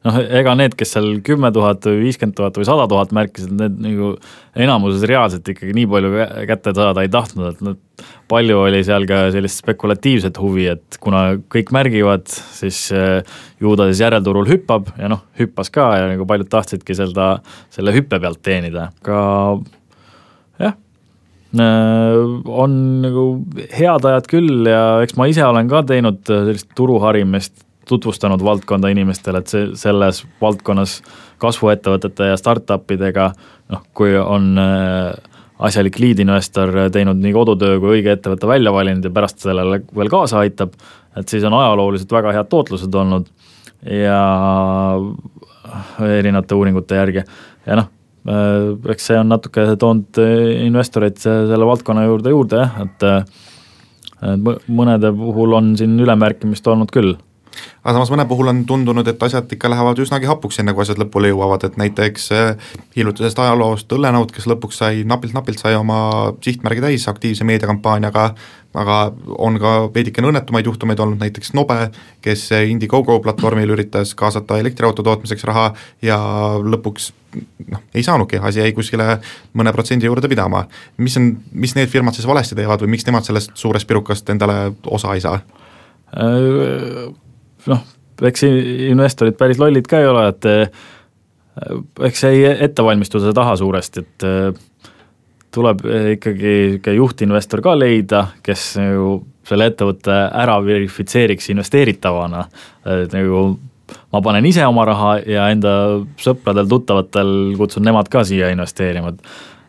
noh, 0.07 0.17
ega 0.39 0.55
need, 0.57 0.75
kes 0.77 0.95
seal 0.95 1.10
kümme 1.25 1.51
tuhat 1.53 1.86
või 1.88 2.07
viiskümmend 2.07 2.38
tuhat 2.38 2.57
või 2.57 2.67
sada 2.67 2.88
tuhat 2.89 3.13
märkisid, 3.15 3.53
need 3.60 3.77
nagu 3.83 4.13
enamuses 4.57 5.05
reaalselt 5.10 5.47
ikkagi 5.53 5.75
nii 5.77 5.88
palju 5.91 6.27
kätte 6.49 6.73
saada 6.77 7.05
ei 7.05 7.12
tahtnud, 7.13 7.53
et 7.53 7.63
nad, 7.69 7.81
palju 8.31 8.60
oli 8.65 8.81
seal 8.86 9.07
ka 9.10 9.27
sellist 9.33 9.62
spekulatiivset 9.63 10.38
huvi, 10.41 10.67
et 10.73 10.99
kuna 11.03 11.23
kõik 11.53 11.71
märgivad, 11.75 12.27
siis 12.27 12.88
äh, 12.95 13.21
ju 13.62 13.77
ta 13.77 13.89
siis 13.91 14.03
järelturul 14.07 14.49
hüppab 14.49 14.91
ja 14.97 15.12
noh, 15.13 15.25
hüppas 15.39 15.71
ka 15.73 15.91
ja 16.01 16.12
nagu 16.12 16.27
paljud 16.29 16.49
tahtsidki 16.51 16.97
seda, 16.97 17.36
selle 17.73 17.95
hüppe 17.95 18.21
pealt 18.23 18.41
teenida, 18.45 18.89
aga 19.03 19.23
Äh, 19.57 19.76
on 21.61 22.73
nagu 23.03 23.23
head 23.73 24.05
ajad 24.09 24.27
küll 24.31 24.67
ja 24.69 24.81
eks 25.05 25.17
ma 25.19 25.27
ise 25.29 25.45
olen 25.45 25.69
ka 25.71 25.83
teinud 25.87 26.19
äh, 26.31 26.43
sellist 26.49 26.69
turuharimist, 26.77 27.55
tutvustanud 27.87 28.43
valdkonda 28.43 28.91
inimestele, 28.91 29.41
et 29.41 29.53
see, 29.53 29.69
selles 29.79 30.23
valdkonnas 30.41 30.99
kasvuettevõtete 31.41 32.31
ja 32.31 32.37
startup 32.39 32.91
idega 32.91 33.31
noh, 33.71 33.83
kui 33.97 34.15
on 34.19 34.53
äh, 34.61 35.11
asjalik 35.67 35.99
lead-investor 36.01 36.73
teinud 36.93 37.19
nii 37.23 37.33
kodutöö 37.33 37.79
kui 37.81 37.97
õige 37.97 38.13
ettevõtte 38.17 38.49
välja 38.49 38.73
valinud 38.75 39.07
ja 39.07 39.13
pärast 39.13 39.41
sellele 39.45 39.81
veel 39.95 40.13
kaasa 40.13 40.43
aitab, 40.43 40.75
et 41.17 41.29
siis 41.29 41.45
on 41.47 41.55
ajalooliselt 41.57 42.11
väga 42.13 42.35
head 42.35 42.49
tootlused 42.51 43.01
olnud 43.01 43.29
ja 43.87 44.21
erinevate 46.03 46.55
uuringute 46.55 46.99
järgi. 46.99 47.23
Ja 47.67 47.75
noh, 47.79 47.89
Äh, 47.89 47.96
eks 48.27 49.11
see 49.11 49.19
on 49.19 49.29
natuke 49.31 49.63
toonud 49.79 50.19
äh, 50.23 50.65
investoreid 50.67 51.19
selle 51.21 51.67
valdkonna 51.69 52.07
juurde 52.07 52.33
juurde 52.33 52.63
jah, 52.63 52.81
et 52.83 53.07
äh, 53.07 53.23
mõnede 54.67 55.13
puhul 55.15 55.55
on 55.55 55.71
siin 55.79 55.95
ülemärkimist 56.01 56.67
olnud 56.67 56.91
küll. 56.91 57.15
Aga 57.81 57.95
samas 57.95 58.11
mõne 58.13 58.25
puhul 58.29 58.51
on 58.51 58.59
tundunud, 58.69 59.07
et 59.09 59.23
asjad 59.23 59.49
ikka 59.53 59.69
lähevad 59.71 59.97
üsnagi 60.03 60.27
hapuks, 60.29 60.59
enne 60.61 60.75
kui 60.77 60.83
asjad 60.83 60.99
lõpule 61.01 61.31
jõuavad, 61.31 61.63
et 61.65 61.77
näiteks 61.79 62.27
hiljutisest 62.97 63.39
ajaloost 63.41 63.95
Õllenaud, 63.97 64.29
kes 64.33 64.45
lõpuks 64.49 64.77
sai 64.83 65.01
napilt-napilt 65.09 65.63
sai 65.63 65.73
oma 65.79 65.99
sihtmärgi 66.45 66.83
täis 66.83 67.07
aktiivse 67.09 67.47
meediakampaaniaga, 67.49 68.27
aga 68.77 68.97
on 69.37 69.57
ka 69.61 69.73
veidikene 69.93 70.29
õnnetumaid 70.31 70.67
juhtumeid 70.69 70.99
olnud, 71.03 71.19
näiteks 71.21 71.53
Nobe, 71.57 71.89
kes 72.23 72.47
Indiegogo 72.69 73.19
platvormil 73.25 73.73
üritas 73.75 74.13
kaasata 74.17 74.59
elektriauto 74.61 75.05
tootmiseks 75.05 75.45
raha 75.49 75.71
ja 76.05 76.17
lõpuks 76.61 77.11
noh, 77.71 77.83
ei 77.95 78.03
saanudki, 78.05 78.39
asi 78.41 78.61
jäi 78.61 78.73
kuskile 78.75 79.17
mõne 79.57 79.73
protsendi 79.75 80.07
juurde 80.09 80.29
pidama. 80.31 80.65
mis 80.97 81.17
on, 81.17 81.31
mis 81.51 81.75
need 81.75 81.89
firmad 81.91 82.17
siis 82.17 82.27
valesti 82.27 82.55
teevad 82.57 82.83
või 82.83 82.95
miks 82.95 83.07
nemad 83.07 83.27
sellest 83.27 83.55
suurest 83.57 83.87
pirukast 83.87 84.29
endale 84.33 84.73
osa 84.85 85.15
ei 85.15 85.23
saa? 85.23 85.39
Äh, 86.17 87.07
noh, 87.67 87.83
eks 88.29 88.45
investorid 88.47 89.37
päris 89.39 89.59
lollid 89.61 89.89
ka 89.89 90.01
ei 90.01 90.09
ole, 90.09 90.27
et 90.31 90.49
äh, 90.49 90.87
eks 92.07 92.23
jäi 92.23 92.55
ettevalmistuse 92.69 93.33
taha 93.35 93.57
suuresti, 93.59 94.05
et 94.05 94.27
äh, 94.27 94.65
tuleb 95.57 95.83
ikkagi 96.13 96.53
ikka 96.77 96.93
juhtinvestor 96.95 97.63
ka 97.65 97.73
leida, 97.77 98.27
kes 98.45 98.69
nagu 98.81 99.17
selle 99.47 99.69
ettevõtte 99.71 100.13
ära 100.35 100.57
verifitseeriks 100.63 101.49
investeeritavana, 101.53 102.43
et 102.97 103.13
nagu 103.15 103.43
ma 104.11 104.21
panen 104.23 104.45
ise 104.47 104.65
oma 104.67 104.83
raha 104.87 105.13
ja 105.23 105.47
enda 105.53 105.73
sõpradel-tuttavatel 106.21 107.31
kutsun 107.59 107.85
nemad 107.87 108.09
ka 108.11 108.25
siia 108.27 108.51
investeerima, 108.53 109.13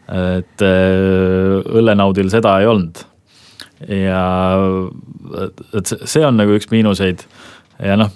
et 0.08 0.64
õllenaudil 0.64 2.32
seda 2.32 2.58
ei 2.62 2.70
olnud. 2.70 3.04
ja 3.86 4.22
et 5.78 5.92
see 6.02 6.24
on 6.26 6.34
nagu 6.40 6.56
üks 6.56 6.66
miinuseid. 6.72 7.22
Ja 7.78 7.94
noh, 8.00 8.10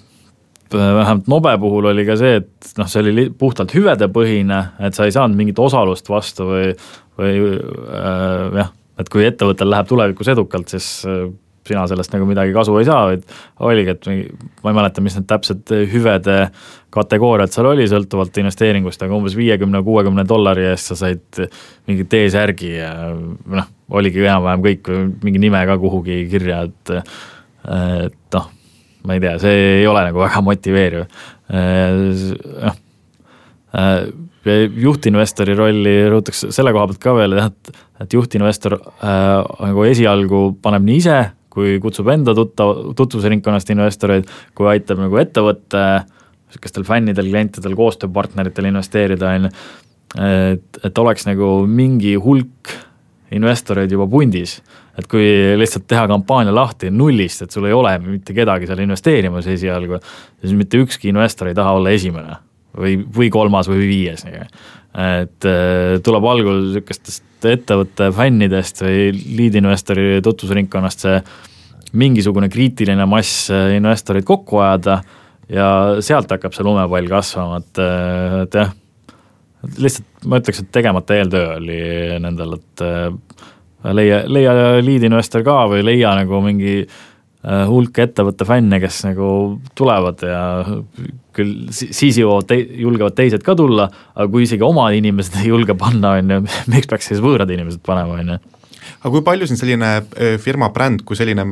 vähemalt 0.73 1.27
Nobe 1.27 1.57
puhul 1.61 1.89
oli 1.91 2.05
ka 2.07 2.15
see, 2.19 2.39
et 2.41 2.73
noh, 2.79 2.89
see 2.89 3.03
oli 3.03 3.27
puhtalt 3.37 3.73
hüvedepõhine, 3.75 4.59
et 4.87 4.97
sa 4.97 5.07
ei 5.07 5.15
saanud 5.15 5.37
mingit 5.39 5.59
osalust 5.59 6.09
vastu 6.09 6.47
või, 6.49 6.71
või 7.19 7.39
äh, 7.53 8.59
jah, 8.61 8.73
et 9.01 9.09
kui 9.11 9.25
ettevõttel 9.27 9.71
läheb 9.73 9.89
tulevikus 9.89 10.31
edukalt, 10.33 10.73
siis 10.73 10.87
äh, 11.09 11.25
sina 11.67 11.83
sellest 11.87 12.13
nagu 12.13 12.25
midagi 12.27 12.53
kasu 12.55 12.75
ei 12.79 12.87
saa, 12.87 13.05
vaid 13.11 13.23
oligi, 13.63 13.93
et 13.93 14.07
ma 14.63 14.71
ei 14.71 14.77
mäleta, 14.77 15.03
mis 15.03 15.15
need 15.17 15.27
täpsed 15.29 15.75
hüvede 15.93 16.37
kategooriad 16.93 17.53
seal 17.53 17.69
oli, 17.71 17.85
sõltuvalt 17.89 18.37
investeeringust, 18.41 19.05
aga 19.05 19.15
umbes 19.15 19.37
viiekümne, 19.39 19.81
kuuekümne 19.85 20.25
dollari 20.29 20.67
eest 20.71 20.91
sa 20.91 20.99
said 21.05 21.45
mingi 21.89 22.07
T-särgi 22.09 22.73
ja 22.75 22.91
noh, 23.13 23.69
oligi 23.93 24.25
enam-vähem 24.25 24.65
kõik, 24.67 24.91
mingi 25.23 25.41
nime 25.45 25.63
ka 25.69 25.79
kuhugi 25.81 26.23
kirja, 26.31 26.65
et 26.67 26.97
et 27.63 28.35
noh 28.35 28.51
ma 29.03 29.17
ei 29.17 29.23
tea, 29.23 29.37
see 29.41 29.63
ei 29.79 29.87
ole 29.89 30.03
nagu 30.07 30.21
väga 30.23 30.41
motiveeriv. 30.45 31.05
noh, 32.63 32.79
juhtinvestori 34.83 35.55
rolli 35.57 35.93
rõhutaks 36.11 36.47
selle 36.53 36.73
koha 36.75 36.89
pealt 36.89 37.01
ka 37.03 37.13
veel, 37.17 37.37
et, 37.45 37.71
et 38.03 38.15
juhtinvestor 38.15 38.75
äh, 38.77 39.37
nagu 39.67 39.85
esialgu 39.87 40.43
paneb 40.63 40.85
nii 40.87 40.99
ise, 41.01 41.19
kui 41.53 41.77
kutsub 41.81 42.09
enda 42.13 42.33
tuttav, 42.37 42.93
tutvusringkonnast 42.97 43.69
investoreid, 43.73 44.29
kui 44.57 44.69
aitab 44.71 45.01
nagu 45.03 45.19
ettevõtte 45.21 45.83
niisugustel 46.03 46.85
fännidel, 46.85 47.29
klientidel, 47.31 47.73
koostööpartneritel 47.77 48.67
investeerida, 48.69 49.31
on 49.37 49.47
ju, 49.47 49.53
et, 50.21 50.81
et 50.85 50.99
oleks 51.01 51.25
nagu 51.25 51.55
mingi 51.69 52.13
hulk 52.21 52.73
investoreid 53.33 53.93
juba 53.93 54.05
pundis 54.09 54.59
et 54.99 55.09
kui 55.09 55.25
lihtsalt 55.57 55.87
teha 55.89 56.05
kampaania 56.09 56.53
lahti 56.53 56.91
nullist, 56.93 57.45
et 57.45 57.53
sul 57.53 57.65
ei 57.69 57.73
ole 57.73 57.95
mitte 58.03 58.35
kedagi 58.35 58.69
seal 58.69 58.83
investeerimas 58.83 59.47
esialgu, 59.49 59.97
siis 60.41 60.53
mitte 60.57 60.81
ükski 60.83 61.09
investor 61.09 61.49
ei 61.49 61.57
taha 61.57 61.73
olla 61.79 61.93
esimene 61.95 62.37
või, 62.77 62.99
või 63.15 63.29
kolmas 63.33 63.69
või 63.71 63.87
viies, 63.89 64.25
et 64.27 65.47
äh, 65.49 65.95
tuleb 66.05 66.27
algul 66.29 66.61
niisugustest 66.67 67.47
ettevõtte 67.49 68.11
fännidest 68.15 68.83
või 68.85 69.09
lead-investori 69.39 70.21
tutvusringkonnast 70.23 71.07
see 71.07 71.17
mingisugune 71.97 72.49
kriitiline 72.53 73.05
mass 73.09 73.49
äh, 73.53 73.73
investoreid 73.79 74.25
kokku 74.29 74.61
ajada 74.61 75.01
ja 75.49 75.67
sealt 76.05 76.31
hakkab 76.31 76.53
see 76.53 76.65
lumepall 76.65 77.09
kasvama, 77.09 77.63
et, 77.63 77.81
äh, 77.81 78.37
et 78.45 78.59
jah, 78.61 78.77
lihtsalt 79.77 80.29
ma 80.29 80.37
ütleks, 80.41 80.61
et 80.61 80.71
tegemata 80.75 81.17
eeltöö 81.17 81.57
oli 81.57 81.81
nendel, 82.21 82.59
et 82.59 82.85
leia, 83.91 84.23
leia 84.27 84.53
lead-investor 84.83 85.43
ka 85.45 85.63
või 85.71 85.83
leia 85.85 86.13
nagu 86.15 86.39
mingi 86.45 86.77
äh, 86.83 87.65
hulk 87.69 87.99
ettevõtte 88.05 88.47
fänne, 88.47 88.79
kes 88.83 89.03
nagu 89.09 89.27
tulevad 89.75 90.23
ja 90.27 90.43
küll 91.33 91.69
siis 91.73 92.19
jõuavad 92.21 92.47
te-, 92.51 92.63
julgevad 92.83 93.17
teised 93.17 93.43
ka 93.45 93.55
tulla, 93.57 93.89
aga 94.15 94.29
kui 94.31 94.45
isegi 94.47 94.63
omad 94.65 94.95
inimesed 94.97 95.41
ei 95.41 95.51
julge 95.51 95.75
panna, 95.79 96.17
on 96.19 96.35
ju, 96.37 96.41
miks 96.73 96.89
peaks 96.91 97.11
siis 97.11 97.23
võõrad 97.23 97.51
inimesed 97.53 97.83
panema, 97.85 98.19
on 98.21 98.35
ju 98.35 98.41
aga 98.99 99.11
kui 99.13 99.23
palju 99.25 99.47
siin 99.49 99.59
selline 99.59 99.91
äh, 99.97 100.35
firma 100.41 100.69
bränd 100.73 101.03
kui 101.07 101.17
selline 101.19 101.45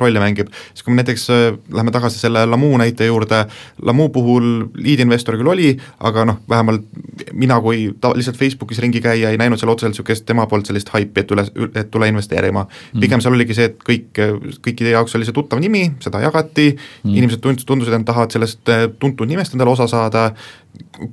rolli 0.00 0.22
mängib, 0.22 0.50
siis 0.72 0.86
kui 0.86 0.94
me 0.94 1.02
näiteks 1.02 1.28
äh, 1.34 1.44
läheme 1.72 1.94
tagasi 1.94 2.20
selle 2.20 2.44
Lamu 2.48 2.70
näite 2.80 3.08
juurde, 3.08 3.44
Lamu 3.82 4.08
puhul 4.14 4.68
lead-investor 4.78 5.38
küll 5.38 5.52
oli, 5.52 5.72
aga 6.04 6.26
noh, 6.28 6.40
vähemalt 6.48 6.86
mina 7.32 7.60
kui 7.64 7.88
ta-, 8.00 8.14
lihtsalt 8.16 8.38
Facebookis 8.38 8.80
ringi 8.84 9.02
käija 9.04 9.32
ei 9.32 9.40
näinud 9.40 9.60
seal 9.60 9.72
otseselt 9.72 9.96
niisugust 9.96 10.26
tema 10.28 10.46
poolt 10.50 10.68
sellist 10.68 10.92
haipi, 10.94 11.24
et 11.24 11.34
üle, 11.34 11.44
et 11.68 11.90
tule 11.90 12.08
investeerima. 12.10 12.64
Mm.. 12.68 13.00
pigem 13.02 13.24
seal 13.24 13.36
oligi 13.36 13.56
see, 13.56 13.70
et 13.70 13.82
kõik, 13.84 14.22
kõikide 14.64 14.94
jaoks 14.94 15.16
oli 15.18 15.28
see 15.28 15.36
tuttav 15.36 15.62
nimi, 15.62 15.84
seda 16.04 16.22
jagati. 16.24 16.70
Mm., 16.76 17.18
inimesed 17.18 17.42
tund-, 17.44 17.64
tundusid, 17.68 17.94
et 17.94 18.02
nad 18.02 18.08
tahavad 18.08 18.34
sellest 18.34 18.72
äh, 18.72 18.86
tuntud 19.00 19.30
nimest 19.30 19.56
endale 19.56 19.74
osa 19.74 19.88
saada, 19.90 20.30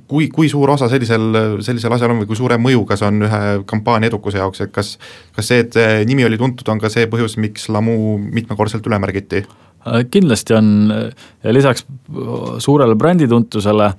kui, 0.08 0.28
kui 0.32 0.50
suur 0.52 0.70
osa 0.74 0.88
sellisel, 0.92 1.60
sellisel 1.64 1.94
asjal 1.96 2.14
on 2.14 2.22
või 2.22 2.30
kui 2.30 2.38
suure 2.38 2.58
mõjuga 2.60 2.98
see 2.98 3.08
on 3.08 3.28
ühe 3.28 3.42
kampaania 3.68 4.10
edukuse 4.12 4.42
jaoks, 4.42 4.64
et 4.64 4.74
kas 4.74 4.96
kas 5.36 5.52
see, 5.52 5.62
et 5.64 5.78
nimi 6.08 6.26
oli 6.26 6.38
tuntud, 6.40 6.68
on 6.72 6.82
ka 6.82 6.90
see 6.92 7.08
põhjus, 7.10 7.38
miks 7.42 7.70
Lamu 7.72 8.16
mitmekordselt 8.18 8.86
üle 8.88 9.00
märgiti? 9.02 9.44
Äh, 9.86 10.04
kindlasti 10.10 10.56
on 10.56 10.70
lisaks 11.54 11.86
suurele 12.64 12.96
brändituntusele 12.98 13.92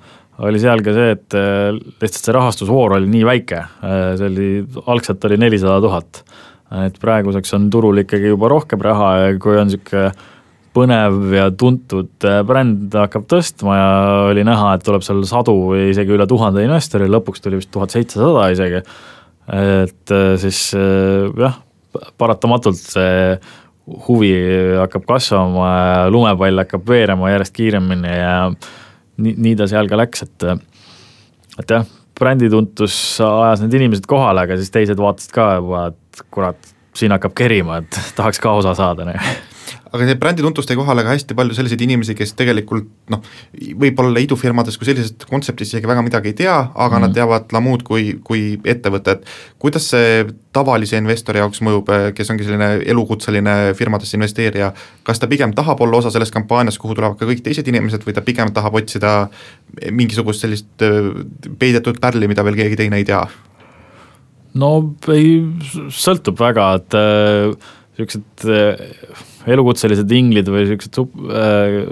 oli 0.46 0.62
seal 0.62 0.84
ka 0.86 0.94
see, 0.94 1.14
et 1.16 1.38
äh, 1.38 1.72
lihtsalt 2.02 2.28
see 2.28 2.36
rahastusvoor 2.36 2.98
oli 3.00 3.10
nii 3.10 3.26
väike, 3.28 3.62
äh, 3.82 4.10
see 4.20 4.30
oli, 4.30 4.50
algselt 4.86 5.24
oli 5.30 5.40
nelisada 5.42 5.80
tuhat, 5.84 6.22
et 6.84 6.98
praeguseks 7.02 7.56
on 7.58 7.70
turul 7.74 8.04
ikkagi 8.04 8.34
juba 8.34 8.50
rohkem 8.52 8.82
raha 8.84 9.12
ja 9.22 9.38
kui 9.42 9.56
on 9.58 9.70
niisugune 9.72 10.12
põnev 10.76 11.34
ja 11.36 11.50
tuntud 11.52 12.26
äh, 12.28 12.42
bränd 12.48 12.96
hakkab 12.96 13.28
tõstma 13.32 13.78
ja 13.78 13.92
oli 14.32 14.46
näha, 14.48 14.74
et 14.76 14.86
tuleb 14.86 15.06
seal 15.06 15.24
sadu 15.30 15.56
või 15.72 15.90
isegi 15.92 16.16
üle 16.16 16.28
tuhande 16.30 16.64
investori, 16.66 17.10
lõpuks 17.12 17.44
tuli 17.44 17.60
vist 17.62 17.72
tuhat 17.74 17.94
seitsesada 17.96 18.50
isegi. 18.54 18.84
et 19.48 20.16
äh, 20.16 20.34
siis 20.42 20.62
äh, 20.78 21.30
jah, 21.40 21.60
paratamatult 22.18 22.80
see 22.80 23.38
huvi 24.08 24.34
hakkab 24.82 25.06
kasvama 25.08 25.68
ja 25.72 26.00
lumepall 26.12 26.60
hakkab 26.66 26.90
veerema 26.90 27.32
järjest 27.32 27.56
kiiremini 27.56 28.18
ja 28.18 28.34
nii, 28.52 29.38
nii 29.38 29.56
ta 29.56 29.68
seal 29.72 29.88
ka 29.88 30.00
läks, 30.00 30.26
et 30.28 30.50
et 31.58 31.72
jah, 31.72 31.86
brändituntus 32.18 32.96
ajas 33.24 33.64
need 33.64 33.78
inimesed 33.80 34.08
kohale, 34.10 34.44
aga 34.46 34.58
siis 34.60 34.74
teised 34.74 35.00
vaatasid 35.00 35.34
ka 35.36 35.52
juba, 35.60 35.88
et 35.94 36.26
kurat, 36.34 36.74
siin 36.98 37.14
hakkab 37.16 37.36
kerima, 37.38 37.82
et 37.84 38.02
tahaks 38.18 38.42
ka 38.44 38.58
osa 38.60 38.76
saada 38.78 39.08
aga 39.92 40.08
see 40.08 40.18
brändi 40.20 40.46
tuntust 40.46 40.70
jäi 40.72 40.78
kohale 40.80 41.04
ka 41.06 41.14
hästi 41.14 41.36
palju 41.38 41.56
selliseid 41.58 41.82
inimesi, 41.86 42.16
kes 42.18 42.34
tegelikult 42.40 42.90
noh, 43.14 43.24
võib-olla 43.82 44.22
idufirmades 44.24 44.78
kui 44.80 44.90
sellisest 44.90 45.28
kontseptist 45.30 45.74
isegi 45.74 45.90
väga 45.90 46.04
midagi 46.06 46.32
ei 46.34 46.38
tea, 46.44 46.58
aga 46.74 46.98
mm. 46.98 47.06
nad 47.06 47.16
teavad 47.16 47.56
Lamud 47.56 47.84
kui, 47.88 48.18
kui 48.28 48.44
ettevõtet. 48.66 49.26
kuidas 49.60 49.90
see 49.94 50.26
tavalise 50.56 50.98
investori 50.98 51.42
jaoks 51.42 51.62
mõjub, 51.66 51.90
kes 52.18 52.32
ongi 52.34 52.48
selline 52.48 52.70
elukutseline 52.90 53.56
firmadesse 53.78 54.18
investeerija, 54.18 54.72
kas 55.08 55.22
ta 55.22 55.30
pigem 55.30 55.54
tahab 55.58 55.82
olla 55.86 56.02
osa 56.02 56.12
sellest 56.14 56.34
kampaaniast, 56.36 56.82
kuhu 56.82 56.98
tulevad 56.98 57.20
ka 57.20 57.30
kõik 57.30 57.44
teised 57.46 57.68
inimesed 57.68 58.06
või 58.08 58.16
ta 58.18 58.26
pigem 58.26 58.54
tahab 58.56 58.80
otsida 58.80 59.18
mingisugust 59.92 60.46
sellist 60.46 60.86
äh, 60.86 61.12
peidetud 61.60 62.02
pärli, 62.02 62.30
mida 62.30 62.46
veel 62.48 62.58
keegi 62.60 62.80
teine 62.84 63.02
ei 63.02 63.08
tea? 63.08 63.26
no 64.58 64.72
ei, 65.14 65.42
sõltub 65.94 66.40
väga, 66.40 66.70
et 66.80 66.98
äh, 66.98 67.74
niisugused 67.98 68.48
äh, 68.50 69.36
elukutselised 69.48 70.12
inglid 70.16 70.50
või 70.52 70.68
sup- 70.76 71.16
äh,, 71.32 71.88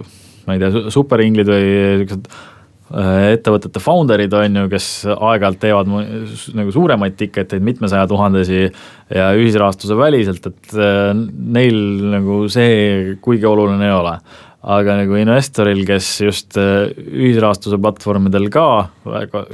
ma 0.46 0.56
ei 0.56 0.62
tea, 0.62 0.89
superinglid 0.94 1.50
või 1.50 1.65
niisugused 1.65 2.28
äh, 2.30 3.22
ettevõtete 3.36 3.82
founder'id 3.82 4.34
on 4.38 4.62
ju, 4.62 4.65
kes 4.72 4.89
aeg-ajalt 5.15 5.62
teevad 5.62 5.89
nagu 5.89 6.74
suuremaid 6.74 7.18
tiketeid, 7.20 7.63
mitmesaja 7.65 8.08
tuhandesi 8.12 8.65
ja 8.65 9.30
ühisrahastuse 9.38 9.98
väliselt, 9.98 10.52
et 10.52 10.76
äh, 10.78 11.13
neil 11.15 11.80
nagu 12.13 12.44
see 12.52 13.15
kuigi 13.26 13.48
oluline 13.50 13.89
ei 13.89 13.96
ole. 13.96 14.20
Aga 14.65 14.96
nagu 14.98 15.13
investoril, 15.20 15.84
kes 15.86 16.08
just 16.26 16.56
äh, 16.58 16.88
ühisrahastuse 16.96 17.78
platvormidel 17.82 18.48
ka 18.54 18.68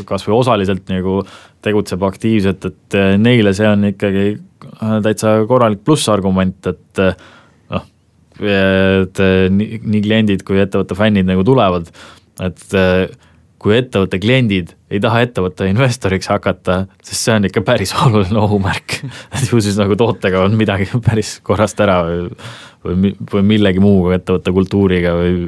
kas 0.08 0.24
või 0.28 0.38
osaliselt 0.38 0.88
nagu 0.92 1.20
tegutseb 1.62 2.04
aktiivselt, 2.08 2.64
et 2.66 2.96
neile 3.20 3.52
see 3.54 3.68
on 3.70 3.92
ikkagi 3.92 4.32
täitsa 5.04 5.36
korralik 5.50 5.84
plussargument, 5.86 6.72
et 6.72 7.02
et 8.42 9.22
nii, 9.54 9.82
nii 9.84 10.06
kliendid 10.06 10.46
kui 10.48 10.62
ettevõtte 10.62 10.98
fännid 10.98 11.28
nagu 11.30 11.44
tulevad, 11.48 11.92
et 12.42 12.78
eh, 12.78 13.12
kui 13.62 13.76
ettevõtte 13.78 14.18
kliendid 14.22 14.74
ei 14.92 15.00
taha 15.04 15.22
ettevõtte 15.26 15.68
investoriks 15.70 16.30
hakata, 16.32 16.86
siis 17.06 17.22
see 17.28 17.36
on 17.38 17.48
ikka 17.48 17.64
päris 17.66 17.94
oluline 18.06 18.40
ohumärk. 18.42 18.98
et 19.06 19.52
ju 19.52 19.62
siis 19.62 19.78
nagu 19.80 19.98
tootega 20.00 20.46
on 20.48 20.58
midagi 20.60 20.90
päris 21.08 21.38
korrast 21.46 21.80
ära 21.84 22.02
või, 22.08 22.30
või, 22.86 23.14
või 23.34 23.46
millegi 23.54 23.84
muuga, 23.84 24.18
ettevõtte 24.18 24.54
kultuuriga 24.56 25.14
või, 25.18 25.46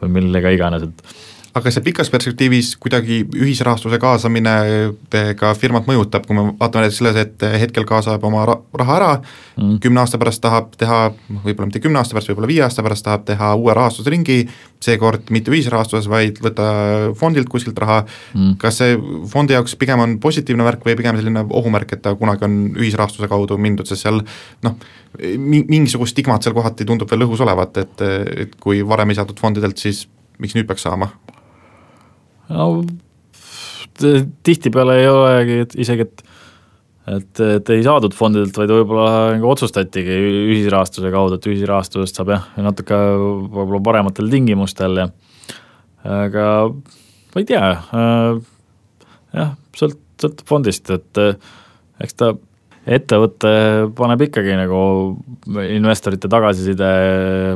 või 0.00 0.16
millega 0.20 0.54
iganes, 0.56 0.88
et 0.88 1.29
aga 1.56 1.70
see 1.74 1.82
pikas 1.82 2.10
perspektiivis 2.12 2.74
kuidagi 2.80 3.20
ühisrahastuse 3.34 3.98
kaasamine 4.02 4.52
ka 5.38 5.52
firmat 5.58 5.88
mõjutab, 5.88 6.26
kui 6.26 6.36
me 6.36 6.44
vaatame 6.60 6.86
näiteks 6.86 7.00
selles, 7.00 7.18
et 7.18 7.44
hetkel 7.62 7.86
kaasab 7.88 8.24
oma 8.26 8.44
raha 8.46 8.96
ära 8.96 9.10
mm., 9.18 9.78
kümne 9.82 10.02
aasta 10.02 10.20
pärast 10.20 10.42
tahab 10.44 10.70
teha, 10.78 11.00
võib-olla 11.42 11.70
mitte 11.70 11.82
kümne 11.82 11.98
aasta 12.00 12.14
pärast, 12.14 12.30
võib-olla 12.30 12.50
viie 12.50 12.62
aasta 12.66 12.84
pärast 12.86 13.06
tahab 13.06 13.24
teha 13.26 13.52
uue 13.58 13.74
rahastusringi, 13.76 14.38
seekord 14.80 15.32
mitte 15.34 15.52
ühisrahastuses, 15.52 16.06
vaid 16.10 16.38
võtta 16.44 16.68
fondilt 17.18 17.50
kuskilt 17.50 17.78
raha 17.82 18.04
mm., 18.04 18.54
kas 18.62 18.78
see 18.82 18.94
fondi 19.32 19.56
jaoks 19.56 19.74
pigem 19.80 20.04
on 20.04 20.16
positiivne 20.22 20.66
värk 20.66 20.86
või 20.86 20.96
pigem 21.00 21.18
selline 21.18 21.44
ohumärk, 21.48 21.96
et 21.96 22.04
ta 22.06 22.14
kunagi 22.18 22.46
on 22.46 22.56
ühisrahastuse 22.78 23.28
kaudu 23.30 23.58
mindud, 23.58 23.90
sest 23.90 24.06
seal 24.06 24.22
noh, 24.66 24.78
mingisugust 25.18 26.14
stigmat 26.14 26.46
seal 26.46 26.54
kohati 26.54 26.86
tundub 26.86 27.10
veel 27.10 27.26
õhus 27.26 27.42
olevat, 27.42 27.82
et, 27.82 28.06
et 28.46 28.56
kui 28.62 28.84
varem 28.86 29.10
ei 29.10 29.18
saadud 29.18 29.42
fondidelt, 29.42 29.82
siis 29.82 30.06
miks 30.40 30.54
nüüd 30.56 30.70
peaks 30.70 30.86
saama? 30.86 31.10
No 32.50 32.66
tihtipeale 34.46 34.96
ei 35.00 35.08
olegi, 35.10 35.62
isegi, 35.82 36.06
et 36.08 36.26
et, 37.10 37.40
et 37.42 37.70
ei 37.74 37.80
saadud 37.82 38.14
fondidelt, 38.14 38.54
vaid 38.54 38.70
võib-olla 38.70 39.06
nagu 39.34 39.48
otsustatigi 39.50 40.14
ühisrahastuse 40.52 41.10
kaudu, 41.10 41.38
et 41.38 41.48
ühisrahastusest 41.48 42.20
saab 42.20 42.30
jah, 42.34 42.44
natuke 42.60 42.98
võib-olla 43.16 43.80
parematel 43.88 44.30
tingimustel 44.30 45.00
ja 45.00 45.08
aga 46.06 46.44
ma 46.70 47.42
ei 47.42 47.48
tea 47.48 47.64
äh,, 47.72 48.38
jah, 49.36 49.56
sõlt-, 49.76 49.98
sõltub 50.20 50.46
fondist, 50.48 50.92
et 50.92 51.20
äh, 51.20 51.34
eks 52.04 52.16
ta 52.20 52.32
ettevõte 52.90 53.50
paneb 53.96 54.24
ikkagi 54.24 54.54
nagu 54.56 54.80
investorite 55.66 56.30
tagasiside, 56.32 56.88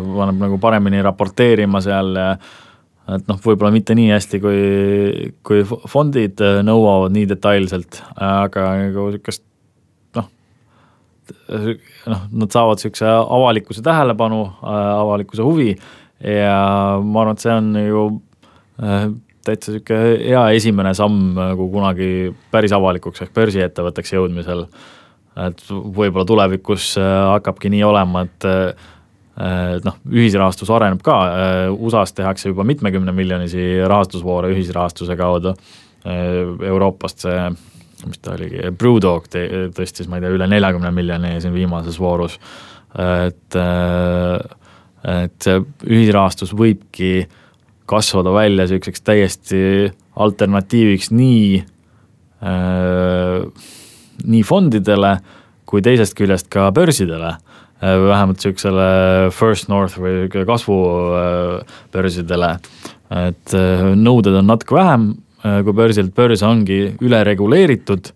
paneb 0.05 0.43
nagu 0.43 0.59
paremini 0.63 1.01
raporteerima 1.05 1.81
seal 1.85 2.13
ja 2.19 2.29
et 3.13 3.27
noh, 3.29 3.41
võib-olla 3.45 3.73
mitte 3.75 3.97
nii 3.97 4.13
hästi, 4.15 4.41
kui, 4.43 4.61
kui 5.45 5.65
fondid 5.91 6.41
äh, 6.45 6.61
nõuavad 6.65 7.13
nii 7.15 7.27
detailselt, 7.35 8.01
aga 8.17 8.71
nagu 8.81 9.09
niisugust 9.11 9.45
noh, 10.17 10.31
noh, 12.09 12.25
nad 12.33 12.55
saavad 12.55 12.81
niisuguse 12.81 13.11
avalikkuse 13.11 13.85
tähelepanu, 13.85 14.41
äh, 14.63 14.81
avalikkuse 15.03 15.45
huvi 15.45 15.75
ja 16.25 16.57
ma 17.05 17.25
arvan, 17.25 17.37
et 17.37 17.45
see 17.45 17.53
on 17.53 17.71
ju 17.83 18.07
äh, 18.81 19.07
täitsa 19.45 19.77
niisugune 19.77 20.17
hea 20.25 20.49
esimene 20.57 20.97
samm 20.97 21.37
nagu 21.37 21.69
kunagi 21.75 22.11
päris 22.55 22.73
avalikuks 22.73 23.27
ehk 23.27 23.37
börsiettevõtteks 23.37 24.17
jõudmisel. 24.17 24.67
et 25.45 25.63
võib-olla 25.69 26.25
tulevikus 26.25 26.93
hakkabki 26.97 27.69
nii 27.75 27.83
olema, 27.85 28.23
et 28.23 28.45
et 28.47 28.85
noh, 29.85 29.97
ühisrahastus 30.11 30.71
areneb 30.71 31.03
ka, 31.05 31.17
USA-s 31.75 32.15
tehakse 32.15 32.53
juba 32.53 32.67
mitmekümne 32.67 33.13
miljonisi 33.15 33.83
rahastusvoore 33.89 34.53
ühisrahastuse 34.55 35.17
kaudu, 35.19 35.55
Euroopast 36.05 37.25
see, 37.25 37.47
mis 38.05 38.21
ta 38.23 38.35
oligi, 38.37 38.69
Brewdog 38.79 39.27
tõstis, 39.75 40.07
ma 40.11 40.21
ei 40.21 40.27
tea, 40.27 40.35
üle 40.37 40.49
neljakümne 40.51 40.93
miljoni 40.95 41.39
siin 41.43 41.55
viimases 41.57 41.99
voorus, 42.01 42.39
et 42.95 43.59
et 45.05 45.45
see 45.45 45.61
ühisrahastus 45.85 46.55
võibki 46.57 47.27
kasvada 47.91 48.33
välja 48.33 48.65
niisuguseks 48.65 49.03
täiesti 49.05 49.59
alternatiiviks 50.17 51.11
nii, 51.13 51.59
nii 54.25 54.45
fondidele 54.49 55.11
kui 55.69 55.85
teisest 55.85 56.17
küljest 56.17 56.49
ka 56.53 56.71
börsidele 56.73 57.35
Äh, 57.85 57.99
vähemalt 58.01 58.39
niisugusele 58.39 58.85
First 59.35 59.69
North 59.69 59.99
või 60.01 60.29
kasvubörsidele, 60.33 62.49
et 63.13 63.55
äh, 63.59 63.83
nõuded 63.99 64.39
on 64.39 64.47
natuke 64.49 64.79
vähem 64.79 65.11
äh, 65.43 65.59
kui 65.67 65.75
börsilt, 65.77 66.15
börs 66.17 66.45
ongi 66.47 66.79
ülereguleeritud, 67.05 68.09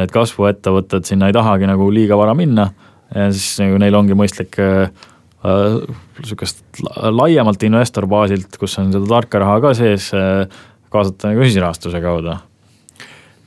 et 0.00 0.14
kasvuettevõtted 0.14 1.10
sinna 1.10 1.28
ei 1.28 1.36
tahagi 1.36 1.68
nagu 1.68 1.90
liiga 1.92 2.16
vara 2.16 2.32
minna 2.38 2.70
ja 3.12 3.28
siis 3.34 3.58
nagu 3.60 3.80
neil 3.82 3.98
ongi 3.98 4.16
mõistlik 4.16 4.56
niisugust 5.40 6.62
laiemalt 7.10 7.64
investorbaasilt, 7.66 8.54
kus 8.60 8.78
on 8.80 8.92
seda 8.94 9.08
tarka 9.10 9.40
raha 9.42 9.56
ka 9.64 9.72
sees, 9.76 10.10
kaasata 10.94 11.32
nagu 11.32 11.42
ühisrahastuse 11.42 12.00
kaudu. 12.04 12.36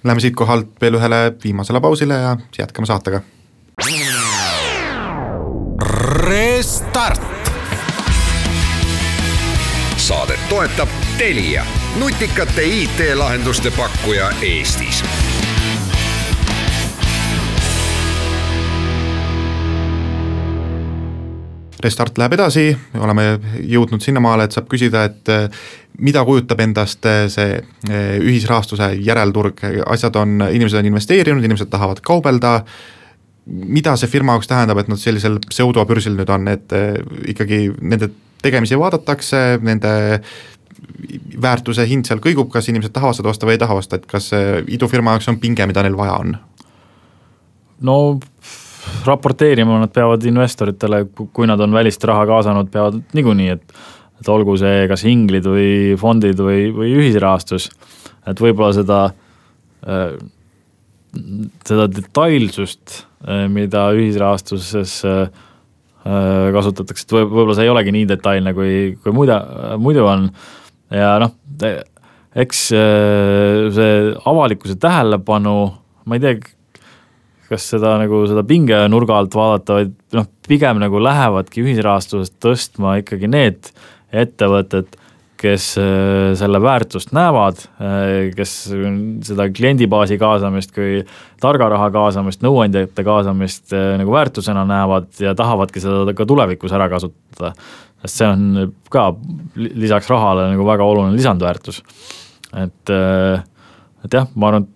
Läheme 0.03 0.25
siit 0.25 0.35
kohalt 0.35 0.75
veel 0.83 0.99
ühele 0.99 1.21
viimasele 1.39 1.79
pausile 1.81 2.17
ja 2.19 2.35
jätkame 2.59 2.89
saatega 2.89 3.23
Restart. 6.93 7.21
saadet 9.97 10.39
toetab 10.49 10.89
Telia, 11.17 11.65
nutikate 11.99 12.61
IT-lahenduste 12.63 13.71
pakkuja 13.77 14.29
Eestis. 14.41 15.03
Restart 21.79 22.17
läheb 22.17 22.37
edasi, 22.37 22.77
oleme 22.99 23.39
jõudnud 23.57 24.05
sinnamaale, 24.05 24.45
et 24.45 24.53
saab 24.53 24.69
küsida, 24.69 25.07
et 25.09 25.33
eh, 25.33 25.49
mida 25.97 26.21
kujutab 26.25 26.61
endast 26.61 27.05
eh, 27.09 27.25
see 27.25 27.57
eh, 27.57 28.17
ühisrahastuse 28.21 28.93
järelturg, 29.01 29.65
asjad 29.89 30.21
on, 30.21 30.43
inimesed 30.45 30.77
on 30.77 30.93
investeerinud, 30.93 31.41
inimesed 31.41 31.73
tahavad 31.73 32.05
kaubelda 32.05 32.59
mida 33.45 33.95
see 33.99 34.11
firma 34.11 34.37
jaoks 34.37 34.49
tähendab, 34.49 34.79
et 34.79 34.89
nad 34.91 34.99
sellisel 35.01 35.39
pseudobörsil 35.49 36.15
nüüd 36.17 36.31
on, 36.31 36.47
et 36.53 36.75
eh, 36.75 36.97
ikkagi 37.33 37.65
nende 37.81 38.11
tegemisi 38.43 38.79
vaadatakse, 38.79 39.43
nende 39.63 39.93
väärtuse 41.41 41.85
hind 41.87 42.07
seal 42.07 42.19
kõigub, 42.23 42.49
kas 42.51 42.67
inimesed 42.71 42.93
tahavad 42.95 43.17
seda 43.17 43.31
osta 43.31 43.47
või 43.47 43.55
ei 43.55 43.61
taha 43.61 43.77
osta, 43.79 43.99
et 43.99 44.07
kas 44.09 44.31
idufirma 44.67 45.15
jaoks 45.15 45.29
on 45.31 45.39
pinge, 45.39 45.67
mida 45.69 45.83
neil 45.85 45.95
vaja 45.99 46.17
on? 46.23 46.35
no 47.83 47.97
raporteerima 49.05 49.79
nad 49.81 49.91
peavad 49.93 50.23
investoritele, 50.27 51.03
kui 51.15 51.47
nad 51.47 51.59
on 51.63 51.75
välist 51.75 52.03
raha 52.07 52.25
kaasanud, 52.29 52.71
peavad 52.71 53.01
niikuinii, 53.15 53.49
et 53.57 53.83
et 54.23 54.29
olgu 54.31 54.53
see 54.55 54.85
kas 54.87 55.01
inglid 55.09 55.43
või 55.49 55.97
fondid 55.99 56.39
või, 56.39 56.69
või 56.71 56.93
ühisrahastus, 56.95 57.65
et 58.29 58.39
võib-olla 58.39 58.71
seda 58.77 58.99
äh, 59.83 60.13
seda 61.67 61.89
detailsust, 61.91 63.01
mida 63.53 63.85
ühisrahastuses 63.95 64.97
äh, 65.07 65.27
kasutatakse, 66.53 67.05
et 67.05 67.15
võib-olla 67.15 67.55
see 67.55 67.67
ei 67.67 67.71
olegi 67.71 67.93
nii 67.95 68.07
detailne, 68.09 68.51
kui, 68.57 68.73
kui 69.03 69.15
muida, 69.15 69.39
muidu 69.79 70.03
on. 70.09 70.27
Ja 70.93 71.15
noh, 71.21 71.31
eks 72.35 72.65
see 72.73 73.93
avalikkuse 74.27 74.75
tähelepanu, 74.81 75.55
ma 76.03 76.19
ei 76.19 76.23
tea, 76.25 76.35
kas 77.53 77.69
seda 77.75 77.95
nagu 78.01 78.23
seda 78.29 78.43
pingenurga 78.47 79.17
alt 79.21 79.37
vaadata, 79.37 79.79
vaid 79.79 79.95
noh, 80.17 80.27
pigem 80.47 80.81
nagu 80.81 81.01
lähevadki 81.01 81.63
ühisrahastusest 81.63 82.35
tõstma 82.43 82.97
ikkagi 83.01 83.29
need 83.31 83.71
ettevõtted, 84.13 84.97
kes 85.43 85.65
äh, 85.77 86.33
selle 86.39 86.59
väärtust 86.63 87.11
näevad, 87.15 87.65
äh, 87.83 88.31
kes 88.35 88.53
seda 89.27 89.47
kliendibaasi 89.51 90.17
kaasamist 90.21 90.71
kui 90.75 91.01
targa 91.43 91.67
raha 91.73 91.89
kaasamist, 91.93 92.43
nõuandjate 92.45 93.03
kaasamist 93.05 93.73
äh, 93.75 93.93
nagu 93.99 94.13
väärtusena 94.15 94.63
näevad 94.69 95.09
ja 95.23 95.33
tahavadki 95.37 95.83
seda 95.83 96.15
ka 96.15 96.27
tulevikus 96.29 96.75
ära 96.75 96.87
kasutada. 96.91 97.53
sest 98.03 98.19
see 98.19 98.29
on 98.29 98.71
ka 98.91 99.09
lisaks 99.55 100.09
rahale 100.11 100.49
nagu 100.53 100.67
väga 100.67 100.87
oluline 100.87 101.17
lisandväärtus. 101.17 101.81
et, 102.63 102.95
et 104.05 104.13
jah, 104.13 104.27
ma 104.35 104.51
arvan, 104.51 104.67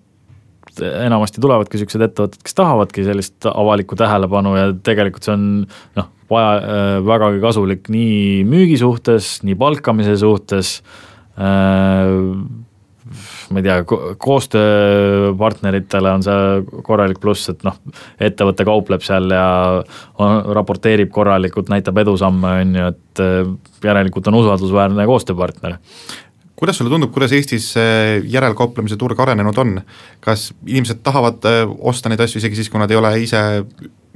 et 0.71 0.83
enamasti 1.07 1.41
tulevadki 1.41 1.77
niisugused 1.77 2.05
ettevõtted, 2.09 2.43
kes 2.43 2.57
tahavadki 2.57 3.07
sellist 3.07 3.47
avalikku 3.49 3.95
tähelepanu 3.99 4.55
ja 4.57 4.69
tegelikult 4.83 5.27
see 5.27 5.35
on 5.35 5.49
noh, 5.97 6.11
vaja, 6.31 6.53
äh, 6.59 6.93
vägagi 7.07 7.41
kasulik 7.43 7.89
nii 7.93 8.43
müügi 8.47 8.77
suhtes, 8.81 9.37
nii 9.47 9.57
palkamise 9.59 10.17
suhtes 10.19 10.77
äh,, 11.39 12.07
ma 13.51 13.61
ei 13.61 13.63
tea, 13.63 13.77
koostööpartneritele 14.19 16.11
on 16.11 16.25
see 16.25 16.81
korralik 16.85 17.21
pluss, 17.23 17.47
et 17.53 17.63
noh, 17.67 17.77
ettevõte 18.19 18.67
kaupleb 18.67 19.05
seal 19.05 19.31
ja 19.31 19.47
on, 20.19 20.41
raporteerib 20.57 21.11
korralikult, 21.15 21.71
näitab 21.71 22.03
edusamme, 22.03 22.53
on 22.63 22.77
ju, 22.81 22.93
et 22.93 23.23
äh, 23.23 23.51
järelikult 23.87 24.31
on 24.31 24.41
usaldusväärne 24.43 25.07
koostööpartner 25.09 25.77
kuidas 26.57 26.79
sulle 26.79 26.89
tundub, 26.89 27.11
kuidas 27.13 27.35
Eestis 27.37 27.67
järelkauplemise 28.33 28.95
turg 28.97 29.19
arenenud 29.21 29.57
on? 29.61 29.75
kas 30.25 30.47
inimesed 30.65 31.03
tahavad 31.05 31.45
osta 31.77 32.09
neid 32.09 32.23
asju 32.25 32.41
isegi 32.41 32.57
siis, 32.57 32.71
kui 32.73 32.81
nad 32.81 32.89
ei 32.89 32.97
ole 32.97 33.11
ise 33.21 33.41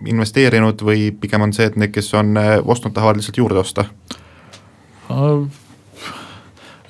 investeerinud 0.09 0.81
või 0.85 1.09
pigem 1.17 1.47
on 1.47 1.53
see, 1.55 1.69
et 1.69 1.77
need, 1.79 1.93
kes 1.93 2.13
on 2.17 2.37
äh, 2.39 2.55
ostnud, 2.61 2.93
tahavad 2.95 3.19
lihtsalt 3.19 3.41
juurde 3.41 3.61
osta? 3.61 3.87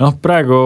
noh, 0.01 0.13
praegu 0.21 0.59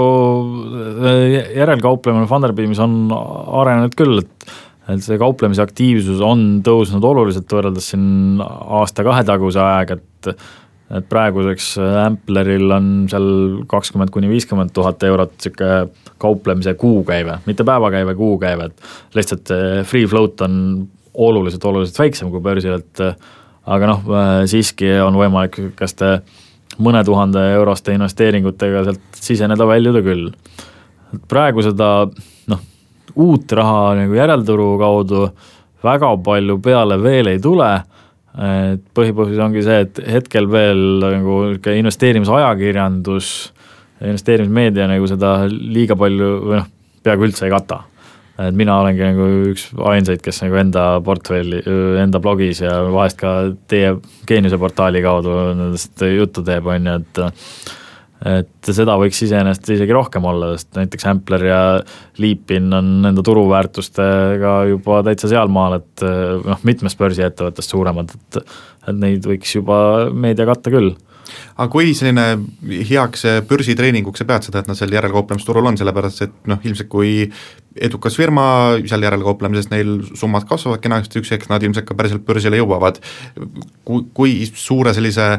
äh, 1.08 1.56
järelkauplemine 1.56 2.28
Funderbeamis 2.30 2.82
on 2.84 3.10
arenenud 3.16 3.98
küll, 3.98 4.22
et 4.24 4.56
et 4.86 5.02
see 5.02 5.18
kauplemise 5.18 5.64
aktiivsus 5.64 6.20
on 6.22 6.60
tõusnud 6.62 7.02
oluliselt 7.10 7.50
võrreldes 7.50 7.88
siin 7.90 8.38
aasta-kahe 8.46 9.24
taguse 9.26 9.58
ajaga, 9.62 9.98
et 9.98 10.36
et 10.94 11.08
praeguseks 11.10 11.72
Ampleril 11.82 12.70
on 12.70 12.90
seal 13.10 13.26
kakskümmend 13.72 14.12
kuni 14.14 14.30
viiskümmend 14.30 14.70
tuhat 14.76 15.02
eurot 15.08 15.32
niisugune 15.34 16.12
kauplemise 16.22 16.76
kuukäive, 16.78 17.40
mitte 17.50 17.66
päevakäive, 17.66 18.14
kuukäive, 18.16 18.68
et 18.70 19.18
lihtsalt 19.18 19.50
free 19.90 20.06
float 20.06 20.46
on 20.46 20.60
oluliselt, 21.16 21.66
oluliselt 21.66 22.00
väiksem 22.00 22.32
kui 22.34 22.44
börsil, 22.44 22.80
et 22.80 23.04
aga 23.66 23.90
noh, 23.90 24.04
siiski 24.50 24.92
on 25.02 25.18
võimalik 25.18 25.58
sihukeste 25.58 26.20
mõne 26.84 27.02
tuhande 27.08 27.42
euroste 27.56 27.96
investeeringutega 27.96 28.84
sealt 28.88 29.20
siseneda, 29.20 29.68
väljuda 29.68 30.02
küll. 30.06 30.30
praegu 31.32 31.64
seda 31.64 31.90
noh, 32.52 32.64
uut 33.16 33.52
raha 33.52 33.96
nagu 34.02 34.18
järelturu 34.18 34.76
kaudu 34.82 35.30
väga 35.86 36.12
palju 36.26 36.58
peale 36.60 36.98
veel 37.02 37.32
ei 37.32 37.40
tule, 37.40 37.72
et 38.36 38.84
põhipõhjus 38.98 39.40
ongi 39.40 39.64
see, 39.64 39.86
et 39.86 40.02
hetkel 40.18 40.50
veel 40.52 40.82
nagu 41.04 41.42
niisugune 41.46 41.80
investeerimisajakirjandus, 41.84 43.34
investeerimismeedia 44.04 44.90
nagu 44.92 45.08
seda 45.08 45.38
liiga 45.48 45.96
palju 45.96 46.32
või 46.50 46.60
noh, 46.60 46.72
peaaegu 47.06 47.30
üldse 47.30 47.48
ei 47.48 47.54
kata 47.54 47.84
et 48.42 48.58
mina 48.58 48.80
olengi 48.82 49.06
nagu 49.06 49.30
üks 49.52 49.70
ainsaid, 49.92 50.22
kes 50.24 50.42
nagu 50.44 50.60
enda 50.60 50.86
portfelli, 51.06 51.62
enda 52.02 52.20
blogis 52.24 52.62
ja 52.64 52.82
vahest 52.92 53.20
ka 53.22 53.36
teie 53.72 53.96
geeniuse 54.28 54.60
portaali 54.62 55.04
kaudu 55.06 55.36
nendest 55.56 56.04
juttu 56.10 56.44
teeb, 56.46 56.68
on 56.72 56.92
ju, 56.92 57.00
et 57.02 57.26
et 58.26 58.70
seda 58.74 58.96
võiks 58.98 59.20
iseenesest 59.22 59.68
isegi 59.76 59.94
rohkem 59.94 60.24
olla, 60.26 60.54
sest 60.56 60.72
näiteks 60.80 61.06
Ampler 61.12 61.44
ja 61.46 61.60
Leapin 62.24 62.72
on 62.74 62.88
nende 63.04 63.22
turuväärtustega 63.28 64.54
juba 64.72 65.02
täitsa 65.06 65.30
sealmaal, 65.30 65.78
et 65.82 66.06
noh, 66.48 66.64
mitmest 66.66 67.00
börsiettevõttest 67.02 67.76
suuremad, 67.76 68.16
et 68.16 68.42
et 68.86 68.98
neid 69.02 69.26
võiks 69.26 69.50
juba 69.56 69.78
meedia 70.14 70.46
katta 70.46 70.70
küll 70.74 70.92
aga 71.56 71.68
kui 71.72 71.94
selline 71.98 72.26
heaks 72.90 73.26
börsitreeninguks 73.50 74.22
sa 74.22 74.28
pead 74.30 74.48
seda, 74.48 74.64
et 74.64 74.72
nad 74.72 74.80
seal 74.80 74.94
järelkauplemisturul 74.96 75.72
on, 75.72 75.78
sellepärast 75.80 76.26
et 76.28 76.36
noh, 76.52 76.62
ilmselt 76.64 76.92
kui 76.92 77.14
edukas 77.76 78.16
firma, 78.16 78.48
seal 78.88 79.04
järelkauplemises 79.04 79.70
neil 79.74 79.98
summad 80.16 80.48
kasvavad 80.50 80.84
kenasti, 80.84 81.22
üks 81.22 81.34
hetk 81.36 81.50
nad 81.52 81.64
ilmselt 81.64 81.88
ka 81.88 81.98
päriselt 81.98 82.26
börsile 82.28 82.60
jõuavad, 82.62 83.02
kui, 83.88 84.06
kui 84.16 84.38
suure 84.54 84.96
sellise 84.96 85.34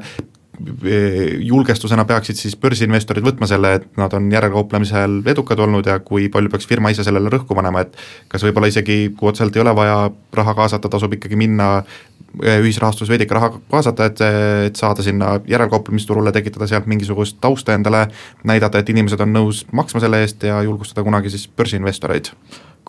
julgestusena 1.39 2.05
peaksid 2.09 2.39
siis 2.39 2.57
börsiinvestorid 2.61 3.25
võtma 3.25 3.49
selle, 3.49 3.75
et 3.79 3.87
nad 4.01 4.13
on 4.17 4.29
järelkauplemisel 4.33 5.19
edukad 5.29 5.61
olnud 5.61 5.87
ja 5.87 5.99
kui 6.05 6.31
palju 6.33 6.53
peaks 6.53 6.69
firma 6.69 6.93
ise 6.93 7.05
sellele 7.05 7.31
rõhku 7.33 7.57
panema, 7.57 7.85
et 7.85 7.97
kas 8.33 8.45
võib-olla 8.47 8.71
isegi, 8.71 9.13
kui 9.17 9.31
otseselt 9.31 9.57
ei 9.57 9.65
ole 9.65 9.75
vaja 9.77 9.99
raha 10.39 10.55
kaasata, 10.57 10.91
tasub 10.93 11.13
ikkagi 11.17 11.37
minna 11.37 11.69
eh, 11.81 12.59
ühisrahastus 12.63 13.11
veidike 13.13 13.37
raha 13.37 13.53
kaasata, 13.59 14.09
et, 14.09 14.25
et 14.71 14.81
saada 14.81 15.05
sinna 15.05 15.37
järelkauplemisturule, 15.49 16.33
tekitada 16.33 16.69
sealt 16.71 16.89
mingisugust 16.91 17.41
tausta 17.41 17.77
endale, 17.77 18.07
näidata, 18.49 18.81
et 18.81 18.95
inimesed 18.95 19.21
on 19.27 19.35
nõus 19.37 19.65
maksma 19.77 20.03
selle 20.05 20.23
eest 20.25 20.49
ja 20.49 20.63
julgustada 20.65 21.05
kunagi 21.07 21.33
siis 21.35 21.49
börsiinvestoreid. 21.49 22.33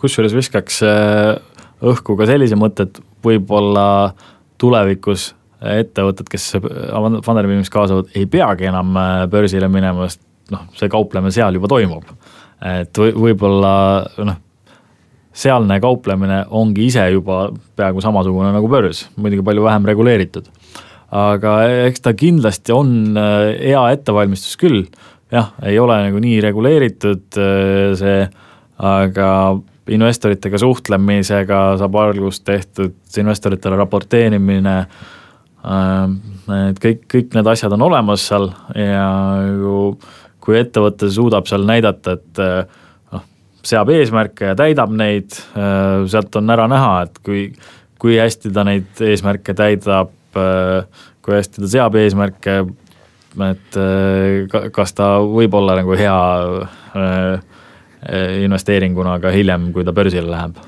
kusjuures 0.00 0.36
viskaks 0.36 0.82
eh, 0.86 1.34
õhku 1.84 2.16
ka 2.16 2.26
sellise 2.30 2.56
mõtte, 2.56 2.88
et 2.88 3.02
võib-olla 3.24 4.14
tulevikus 4.58 5.34
ettevõtted, 5.58 6.28
kes 6.30 6.50
Funderbeamis 6.58 7.70
kaasavad, 7.72 8.10
ei 8.16 8.26
peagi 8.30 8.68
enam 8.70 8.96
äh, 8.98 9.22
börsile 9.30 9.70
minema, 9.72 10.06
sest 10.06 10.22
noh, 10.54 10.68
see 10.78 10.90
kauplemine 10.92 11.34
seal 11.34 11.56
juba 11.58 11.70
toimub. 11.70 12.06
et 12.64 12.98
või, 12.98 13.12
võib-olla 13.14 13.72
noh, 14.26 14.38
sealne 15.38 15.78
kauplemine 15.82 16.42
ongi 16.58 16.88
ise 16.88 17.04
juba 17.12 17.48
peaaegu 17.78 18.02
samasugune 18.02 18.50
nagu 18.54 18.70
börs, 18.70 19.04
muidugi 19.16 19.44
palju 19.46 19.66
vähem 19.66 19.86
reguleeritud. 19.86 20.48
aga 21.08 21.52
eks 21.88 22.02
ta 22.04 22.12
kindlasti 22.14 22.74
on 22.74 23.16
äh, 23.16 23.54
hea 23.70 23.84
ettevalmistus 23.96 24.58
küll, 24.60 24.84
jah, 25.32 25.52
ei 25.62 25.78
ole 25.78 25.98
nagu 26.06 26.22
nii 26.22 26.40
reguleeritud 26.44 27.38
äh, 27.40 27.92
see, 27.98 28.22
aga 28.78 29.28
investoritega 29.88 30.58
suhtlemisega 30.60 31.60
saab 31.80 31.94
algust 31.96 32.44
tehtud, 32.44 32.98
investoritele 33.18 33.78
raporteerimine 33.80 34.74
äh,, 34.82 35.06
et 35.64 36.78
kõik, 36.82 37.02
kõik 37.10 37.34
need 37.36 37.48
asjad 37.50 37.74
on 37.74 37.82
olemas 37.88 38.26
seal 38.28 38.50
ja 38.78 39.08
ju 39.48 39.80
kui 40.48 40.56
ettevõte 40.56 41.10
suudab 41.12 41.48
seal 41.50 41.66
näidata, 41.68 42.14
et 42.16 42.40
äh, 42.40 42.84
noh, 43.12 43.24
seab 43.66 43.90
eesmärke 43.92 44.52
ja 44.52 44.56
täidab 44.56 44.94
neid, 44.96 45.34
äh, 45.58 46.06
sealt 46.08 46.38
on 46.40 46.54
ära 46.54 46.68
näha, 46.70 47.02
et 47.04 47.18
kui, 47.26 47.42
kui 48.00 48.16
hästi 48.20 48.54
ta 48.54 48.64
neid 48.64 49.02
eesmärke 49.04 49.56
täidab, 49.58 50.14
kui 51.24 51.34
hästi 51.34 51.64
ta 51.64 51.68
seab 51.72 51.96
eesmärke, 51.98 52.56
et 53.48 53.78
kas 54.72 54.92
ta 54.94 55.08
võib 55.24 55.54
olla 55.58 55.74
nagu 55.80 55.96
hea 55.98 56.18
investeeringuna 58.44 59.16
ka 59.22 59.32
hiljem, 59.34 59.72
kui 59.74 59.86
ta 59.88 59.94
börsile 59.96 60.30
läheb 60.30 60.60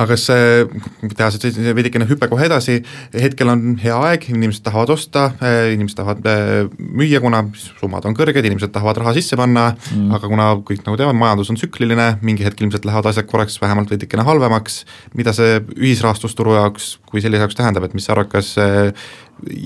aga 0.00 0.14
kas 0.14 0.26
teha 0.30 1.28
see 1.34 1.74
veidikene 1.76 2.06
hüpe 2.08 2.28
kohe 2.30 2.46
edasi, 2.46 2.78
hetkel 3.12 3.50
on 3.52 3.74
hea 3.82 3.96
aeg, 4.08 4.26
inimesed 4.32 4.64
tahavad 4.64 4.92
osta, 4.94 5.26
eh, 5.44 5.72
inimesed 5.74 5.98
tahavad 5.98 6.28
eh, 6.30 6.70
müüa, 6.78 7.20
kuna 7.22 7.42
summad 7.58 8.06
on 8.08 8.16
kõrged, 8.16 8.46
inimesed 8.48 8.72
tahavad 8.74 9.00
raha 9.02 9.14
sisse 9.16 9.38
panna 9.40 9.70
mm., 9.74 10.10
aga 10.16 10.30
kuna 10.32 10.48
kõik 10.66 10.84
nagu 10.86 10.98
teavad, 11.00 11.18
majandus 11.20 11.52
on 11.52 11.60
tsükliline, 11.60 12.08
mingi 12.26 12.46
hetk 12.46 12.62
ilmselt 12.64 12.86
lähevad 12.88 13.10
asjad 13.10 13.28
korraks 13.30 13.60
vähemalt 13.62 13.92
veidikene 13.92 14.24
halvemaks, 14.26 14.84
mida 15.18 15.34
see 15.36 15.58
ühisrahastusturu 15.76 16.56
jaoks 16.56 16.94
kui 17.10 17.22
sellise 17.22 17.44
jaoks 17.44 17.58
tähendab, 17.58 17.88
et 17.88 17.96
mis 17.96 18.08
sa 18.08 18.14
arvad, 18.16 18.30
kas 18.32 18.54
eh, 18.62 18.94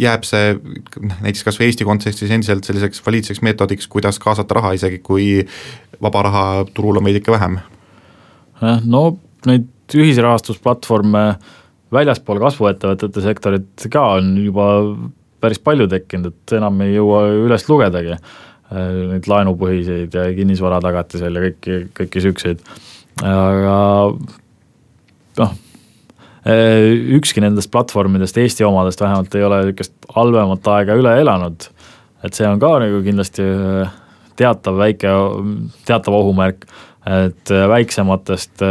jääb 0.05 0.27
see 0.27 0.55
näiteks 1.21 1.45
kas 1.47 1.61
või 1.61 1.69
Eesti 1.71 1.87
kontekstis 1.87 2.33
endiselt 2.35 2.67
selliseks 2.67 3.03
valiidseks 3.07 3.43
meetodiks, 3.45 3.89
kuidas 3.91 4.19
kaasata 4.23 4.59
raha, 4.61 4.75
isegi 4.79 5.01
kui 5.05 5.29
vaba 6.03 6.27
raha 6.27 6.45
turul 6.75 7.01
on 7.01 7.07
veidike 7.07 7.35
vähem? 7.35 7.61
no 8.87 9.07
neid 9.45 9.67
ühisrahastusplatvorme 9.93 11.25
väljaspool 11.95 12.41
kasvuettevõtete 12.43 13.23
sektorit 13.25 13.87
ka 13.93 14.07
on 14.17 14.33
juba 14.41 14.67
päris 15.45 15.61
palju 15.61 15.87
tekkinud, 15.91 16.33
et 16.33 16.57
enam 16.57 16.81
ei 16.85 16.95
jõua 16.97 17.27
üles 17.45 17.69
lugedagi. 17.69 18.17
Neid 18.75 19.27
laenupõhiseid 19.29 20.15
ja 20.17 20.25
kinnisvara 20.35 20.81
tagatisel 20.83 21.37
ja 21.37 21.43
kõiki, 21.45 21.77
kõiki 21.95 22.23
siukseid, 22.25 22.63
aga 23.21 23.75
noh, 25.39 25.53
ükski 27.19 27.45
nendest 27.45 27.71
platvormidest, 27.73 28.41
Eesti 28.41 28.65
omadest 28.67 29.05
vähemalt 29.05 29.37
ei 29.37 29.45
ole 29.45 29.61
niisugust 29.69 29.95
halvemat 30.17 30.73
aega 30.79 30.97
üle 30.99 31.13
elanud. 31.21 31.69
et 32.25 32.33
see 32.33 32.49
on 32.49 32.59
ka 32.59 32.79
nagu 32.81 33.03
kindlasti 33.05 33.45
teatav 34.37 34.79
väike, 34.81 35.11
teatav 35.85 36.15
ohumärk, 36.17 36.65
et 37.05 37.51
väiksematest 37.69 38.63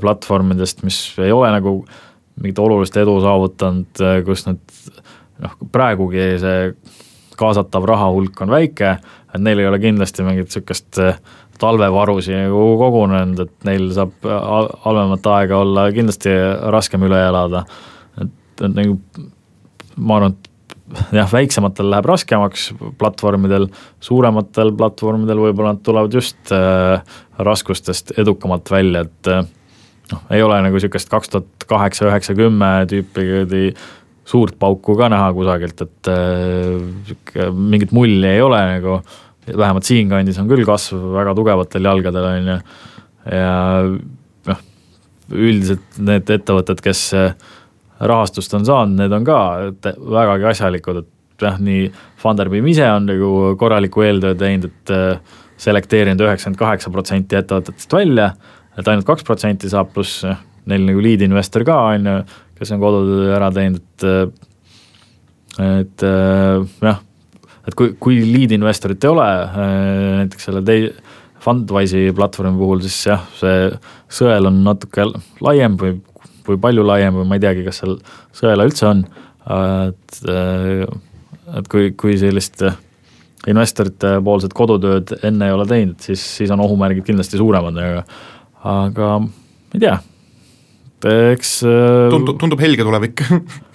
platvormidest, 0.00 0.82
mis 0.84 0.98
ei 1.18 1.32
ole 1.32 1.48
nagu 1.54 1.78
mingit 2.40 2.58
olulist 2.60 2.96
edu 3.00 3.14
saavutanud, 3.24 4.02
kus 4.26 4.44
nad 4.48 4.60
noh, 5.40 5.54
praegugi 5.72 6.26
see 6.42 6.72
kaasatav 7.40 7.86
raha 7.88 8.10
hulk 8.12 8.42
on 8.44 8.52
väike, 8.52 8.94
et 9.32 9.40
neil 9.40 9.62
ei 9.62 9.68
ole 9.70 9.80
kindlasti 9.80 10.26
mingit 10.26 10.52
sihukest 10.52 11.00
talvevarusi 11.60 12.36
nagu 12.36 12.62
kogunenud, 12.80 13.44
et 13.44 13.68
neil 13.68 13.88
saab 13.96 14.28
halvemat 14.84 15.26
aega 15.34 15.60
olla 15.60 15.86
kindlasti 15.92 16.32
raskem 16.72 17.04
üle 17.08 17.20
elada. 17.28 17.64
et, 18.20 18.32
et 18.60 18.76
nagu 18.76 18.96
ma 19.96 20.20
arvan, 20.20 20.36
et 20.36 20.49
jah, 21.14 21.30
väiksematel 21.32 21.90
läheb 21.92 22.08
raskemaks 22.10 22.70
platvormidel, 23.00 23.68
suurematel 24.04 24.72
platvormidel 24.78 25.42
võib-olla 25.44 25.74
nad 25.74 25.82
tulevad 25.86 26.14
just 26.14 26.52
äh, 26.54 27.00
raskustest 27.38 28.14
edukamalt 28.20 28.70
välja, 28.72 29.04
et 29.06 29.30
äh, 29.30 29.46
noh, 30.12 30.26
ei 30.34 30.44
ole 30.44 30.60
nagu 30.66 30.82
sihukest 30.82 31.10
kaks 31.12 31.32
tuhat 31.32 31.66
kaheksa, 31.70 32.08
üheksa, 32.10 32.36
kümme 32.38 32.72
tüüpi 32.90 33.72
suurt 34.30 34.58
pauku 34.60 34.94
ka 34.98 35.08
näha 35.10 35.32
kusagilt, 35.34 35.82
et 35.86 36.10
äh, 36.12 37.50
mingit 37.54 37.94
mulli 37.96 38.34
ei 38.36 38.42
ole 38.44 38.60
nagu, 38.76 39.00
vähemalt 39.50 39.88
siinkandis 39.88 40.38
on 40.38 40.50
küll 40.50 40.66
kasv 40.68 40.98
väga 41.16 41.34
tugevatel 41.38 41.88
jalgadel, 41.90 42.28
on 42.34 42.50
ju, 42.52 42.58
ja 43.30 43.54
noh, 44.50 44.60
üldiselt 45.30 46.02
need 46.02 46.30
ettevõtted, 46.38 46.82
kes 46.84 47.06
äh, 47.18 47.32
rahastust 48.00 48.54
on 48.56 48.66
saanud, 48.66 48.98
need 49.00 49.12
on 49.12 49.26
ka 49.26 49.38
vägagi 50.00 50.48
asjalikud, 50.54 51.02
et 51.02 51.44
jah, 51.44 51.58
nii 51.60 51.88
Funderbeam 52.20 52.68
ise 52.70 52.86
on 52.88 53.08
nagu 53.08 53.30
korralikku 53.60 54.04
eeltöö 54.06 54.36
teinud, 54.40 54.70
et 54.70 54.94
äh, 54.94 55.40
selekteerinud 55.60 56.22
üheksakümmend 56.24 56.60
kaheksa 56.60 56.92
protsenti 56.92 57.36
ettevõtetest 57.36 57.92
välja, 57.92 58.30
et 58.78 58.88
ainult 58.88 59.08
kaks 59.08 59.26
protsenti 59.28 59.68
saab, 59.72 59.92
pluss 59.94 60.24
neil 60.70 60.86
nagu 60.86 61.02
lead 61.04 61.24
investor 61.26 61.64
ka, 61.68 61.76
on 61.94 62.08
ju, 62.08 62.16
kes 62.60 62.74
on 62.76 62.82
kodutöö 62.82 63.34
ära 63.36 63.52
teinud, 63.54 63.84
et 64.04 64.46
et 65.60 66.02
jah, 66.04 67.00
et 67.66 67.74
kui, 67.76 67.94
kui 68.00 68.20
lead 68.24 68.54
investorit 68.56 69.04
ei 69.04 69.10
ole, 69.10 69.30
näiteks 70.22 70.46
selle 70.48 70.62
tei-, 70.64 70.92
Fundwise'i 71.40 72.12
platvormi 72.16 72.58
puhul, 72.60 72.82
siis 72.84 72.98
jah, 73.08 73.22
see 73.38 73.68
sõel 74.12 74.48
on 74.50 74.60
natuke 74.64 75.06
laiem 75.44 75.76
või, 75.80 75.94
või 76.46 76.60
palju 76.60 76.84
laiem 76.86 77.20
või 77.20 77.28
ma 77.28 77.38
ei 77.38 77.44
teagi, 77.44 77.64
kas 77.66 77.82
seal 77.82 77.98
sõela 78.36 78.66
üldse 78.68 78.86
on, 78.90 79.04
et 79.88 80.20
et 81.50 81.68
kui, 81.70 81.90
kui 81.98 82.14
sellist 82.20 82.62
investorite 83.50 84.18
poolset 84.24 84.52
kodutööd 84.56 85.14
enne 85.26 85.48
ei 85.48 85.54
ole 85.54 85.66
teinud, 85.68 85.98
siis, 86.04 86.22
siis 86.38 86.52
on 86.52 86.62
ohumärgid 86.64 87.06
kindlasti 87.06 87.40
suuremad, 87.40 87.78
aga 87.80 88.04
aga 88.70 89.08
ma 89.24 89.78
ei 89.78 89.80
tea, 89.80 89.96
eks 91.32 91.54
äh, 91.64 92.10
tundub, 92.12 92.36
tundub 92.40 92.60
helge 92.60 92.84
tulevik. 92.84 93.24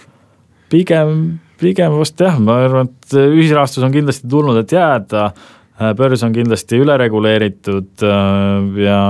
pigem, 0.74 1.40
pigem 1.62 1.98
vast 1.98 2.22
jah, 2.22 2.38
ma 2.42 2.60
arvan, 2.68 2.92
et 2.92 3.18
ühisrahastus 3.18 3.86
on 3.86 3.96
kindlasti 3.96 4.30
tulnud, 4.30 4.60
et 4.62 4.76
jääda, 4.76 5.32
äh, 5.80 5.96
börs 5.98 6.26
on 6.28 6.36
kindlasti 6.36 6.84
ülereguleeritud 6.84 8.06
äh, 8.06 8.70
ja 8.86 9.02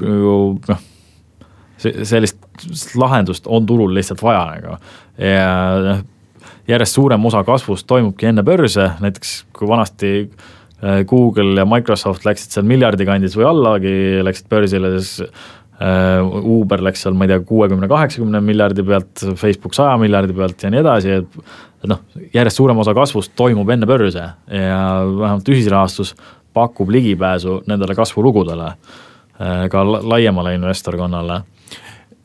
ju 0.00 0.38
noh, 0.70 0.88
sellist 2.06 2.96
lahendust 2.98 3.46
on 3.46 3.66
turul 3.66 3.94
lihtsalt 3.96 4.22
vaja 4.24 4.44
nagu 4.54 4.76
ja 5.18 5.48
noh, 5.84 6.04
järjest 6.68 6.98
suurem 6.98 7.24
osa 7.28 7.44
kasvust 7.44 7.86
toimubki 7.86 8.30
enne 8.30 8.44
börse, 8.46 8.90
näiteks 9.04 9.34
kui 9.56 9.68
vanasti 9.68 10.14
Google 11.08 11.60
ja 11.60 11.64
Microsoft 11.68 12.26
läksid 12.26 12.56
seal 12.56 12.66
miljardi 12.68 13.06
kandis 13.08 13.36
või 13.38 13.46
allagi, 13.48 13.92
läksid 14.26 14.48
börsile, 14.52 14.90
siis 14.98 15.22
Äh, 15.82 16.22
Uber 16.46 16.78
läks 16.86 17.00
seal, 17.02 17.16
ma 17.18 17.26
ei 17.26 17.32
tea, 17.32 17.40
kuuekümne, 17.42 17.88
kaheksakümne 17.90 18.38
miljardi 18.46 18.84
pealt, 18.86 19.24
Facebook 19.40 19.74
saja 19.74 19.96
miljardi 19.98 20.36
pealt 20.36 20.62
ja 20.62 20.70
nii 20.70 20.82
edasi, 20.84 21.16
et 21.18 21.40
et 21.84 21.88
noh, 21.90 21.98
järjest 22.32 22.60
suurem 22.60 22.78
osa 22.80 22.94
kasvust 22.96 23.34
toimub 23.36 23.68
enne 23.74 23.84
börse 23.84 24.22
ja 24.22 24.78
vähemalt 25.04 25.48
ühisrahastus 25.50 26.14
pakub 26.56 26.88
ligipääsu 26.94 27.58
nendele 27.68 27.96
kasvulugudele 27.98 28.70
äh, 28.70 29.66
ka 29.72 29.82
laiemale 29.84 30.54
investorkonnale 30.54 31.42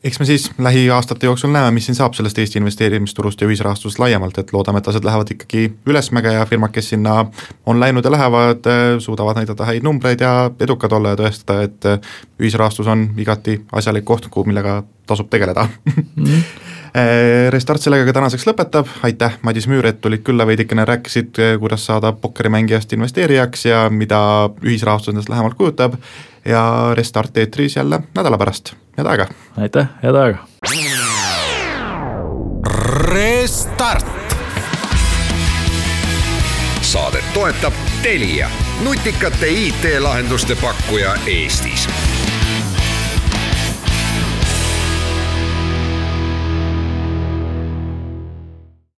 eks 0.04 0.18
me 0.18 0.24
siis 0.24 0.50
lähiaastate 0.58 1.26
jooksul 1.26 1.50
näeme, 1.50 1.70
mis 1.70 1.86
siin 1.86 1.94
saab 1.94 2.14
sellest 2.16 2.38
Eesti 2.38 2.58
investeerimisturust 2.58 3.40
ja 3.40 3.48
ühisrahastusest 3.48 3.98
laiemalt, 4.00 4.38
et 4.38 4.52
loodame, 4.52 4.80
et 4.80 4.88
asjad 4.88 5.04
lähevad 5.04 5.32
ikkagi 5.34 5.64
ülesmäge 5.86 6.32
ja 6.32 6.46
firmad, 6.48 6.72
kes 6.72 6.88
sinna 6.94 7.26
on 7.66 7.80
läinud 7.80 8.04
ja 8.04 8.12
lähevad, 8.12 8.70
suudavad 8.98 9.36
näidata 9.36 9.68
häid 9.68 9.84
numbreid 9.84 10.24
ja 10.24 10.50
edukad 10.60 10.92
olla 10.96 11.12
ja 11.12 11.20
tõestada, 11.20 11.68
et 11.68 12.10
ühisrahastus 12.40 12.88
on 12.88 13.10
igati 13.18 13.60
asjalik 13.72 14.04
koht, 14.08 14.30
kuhu, 14.32 14.48
millega 14.48 14.82
tasub 15.06 15.28
tegeleda. 15.30 15.68
Mm. 16.16 16.42
Restart 17.54 17.84
sellega 17.84 18.08
ka 18.08 18.16
tänaseks 18.16 18.48
lõpetab, 18.48 18.88
aitäh, 19.06 19.36
Madis 19.46 19.68
Müür, 19.70 19.86
et 19.86 20.00
tulid 20.02 20.24
külla, 20.26 20.46
veidikene 20.48 20.84
rääkisid, 20.88 21.38
kuidas 21.60 21.84
saada 21.86 22.10
pokkerimängijast 22.12 22.96
investeerijaks 22.96 23.68
ja 23.68 23.84
mida 23.94 24.18
ühisrahastus 24.64 25.12
endast 25.14 25.30
lähemalt 25.30 25.54
kujutab. 25.60 26.00
Ja 26.44 26.90
Restart 26.96 27.36
eetris 27.36 27.76
jälle 27.76 28.00
nädala 28.16 28.38
pärast 28.40 28.72
head 29.00 29.06
aega! 29.06 29.26
aitäh, 29.56 29.86
head 30.02 30.14
aega! 30.14 30.38
Restart. 33.08 34.06
saadet 36.82 37.24
toetab 37.34 37.72
Telia, 38.02 38.50
nutikate 38.84 39.48
IT-lahenduste 39.48 40.56
pakkuja 40.56 41.14
Eestis 41.26 41.88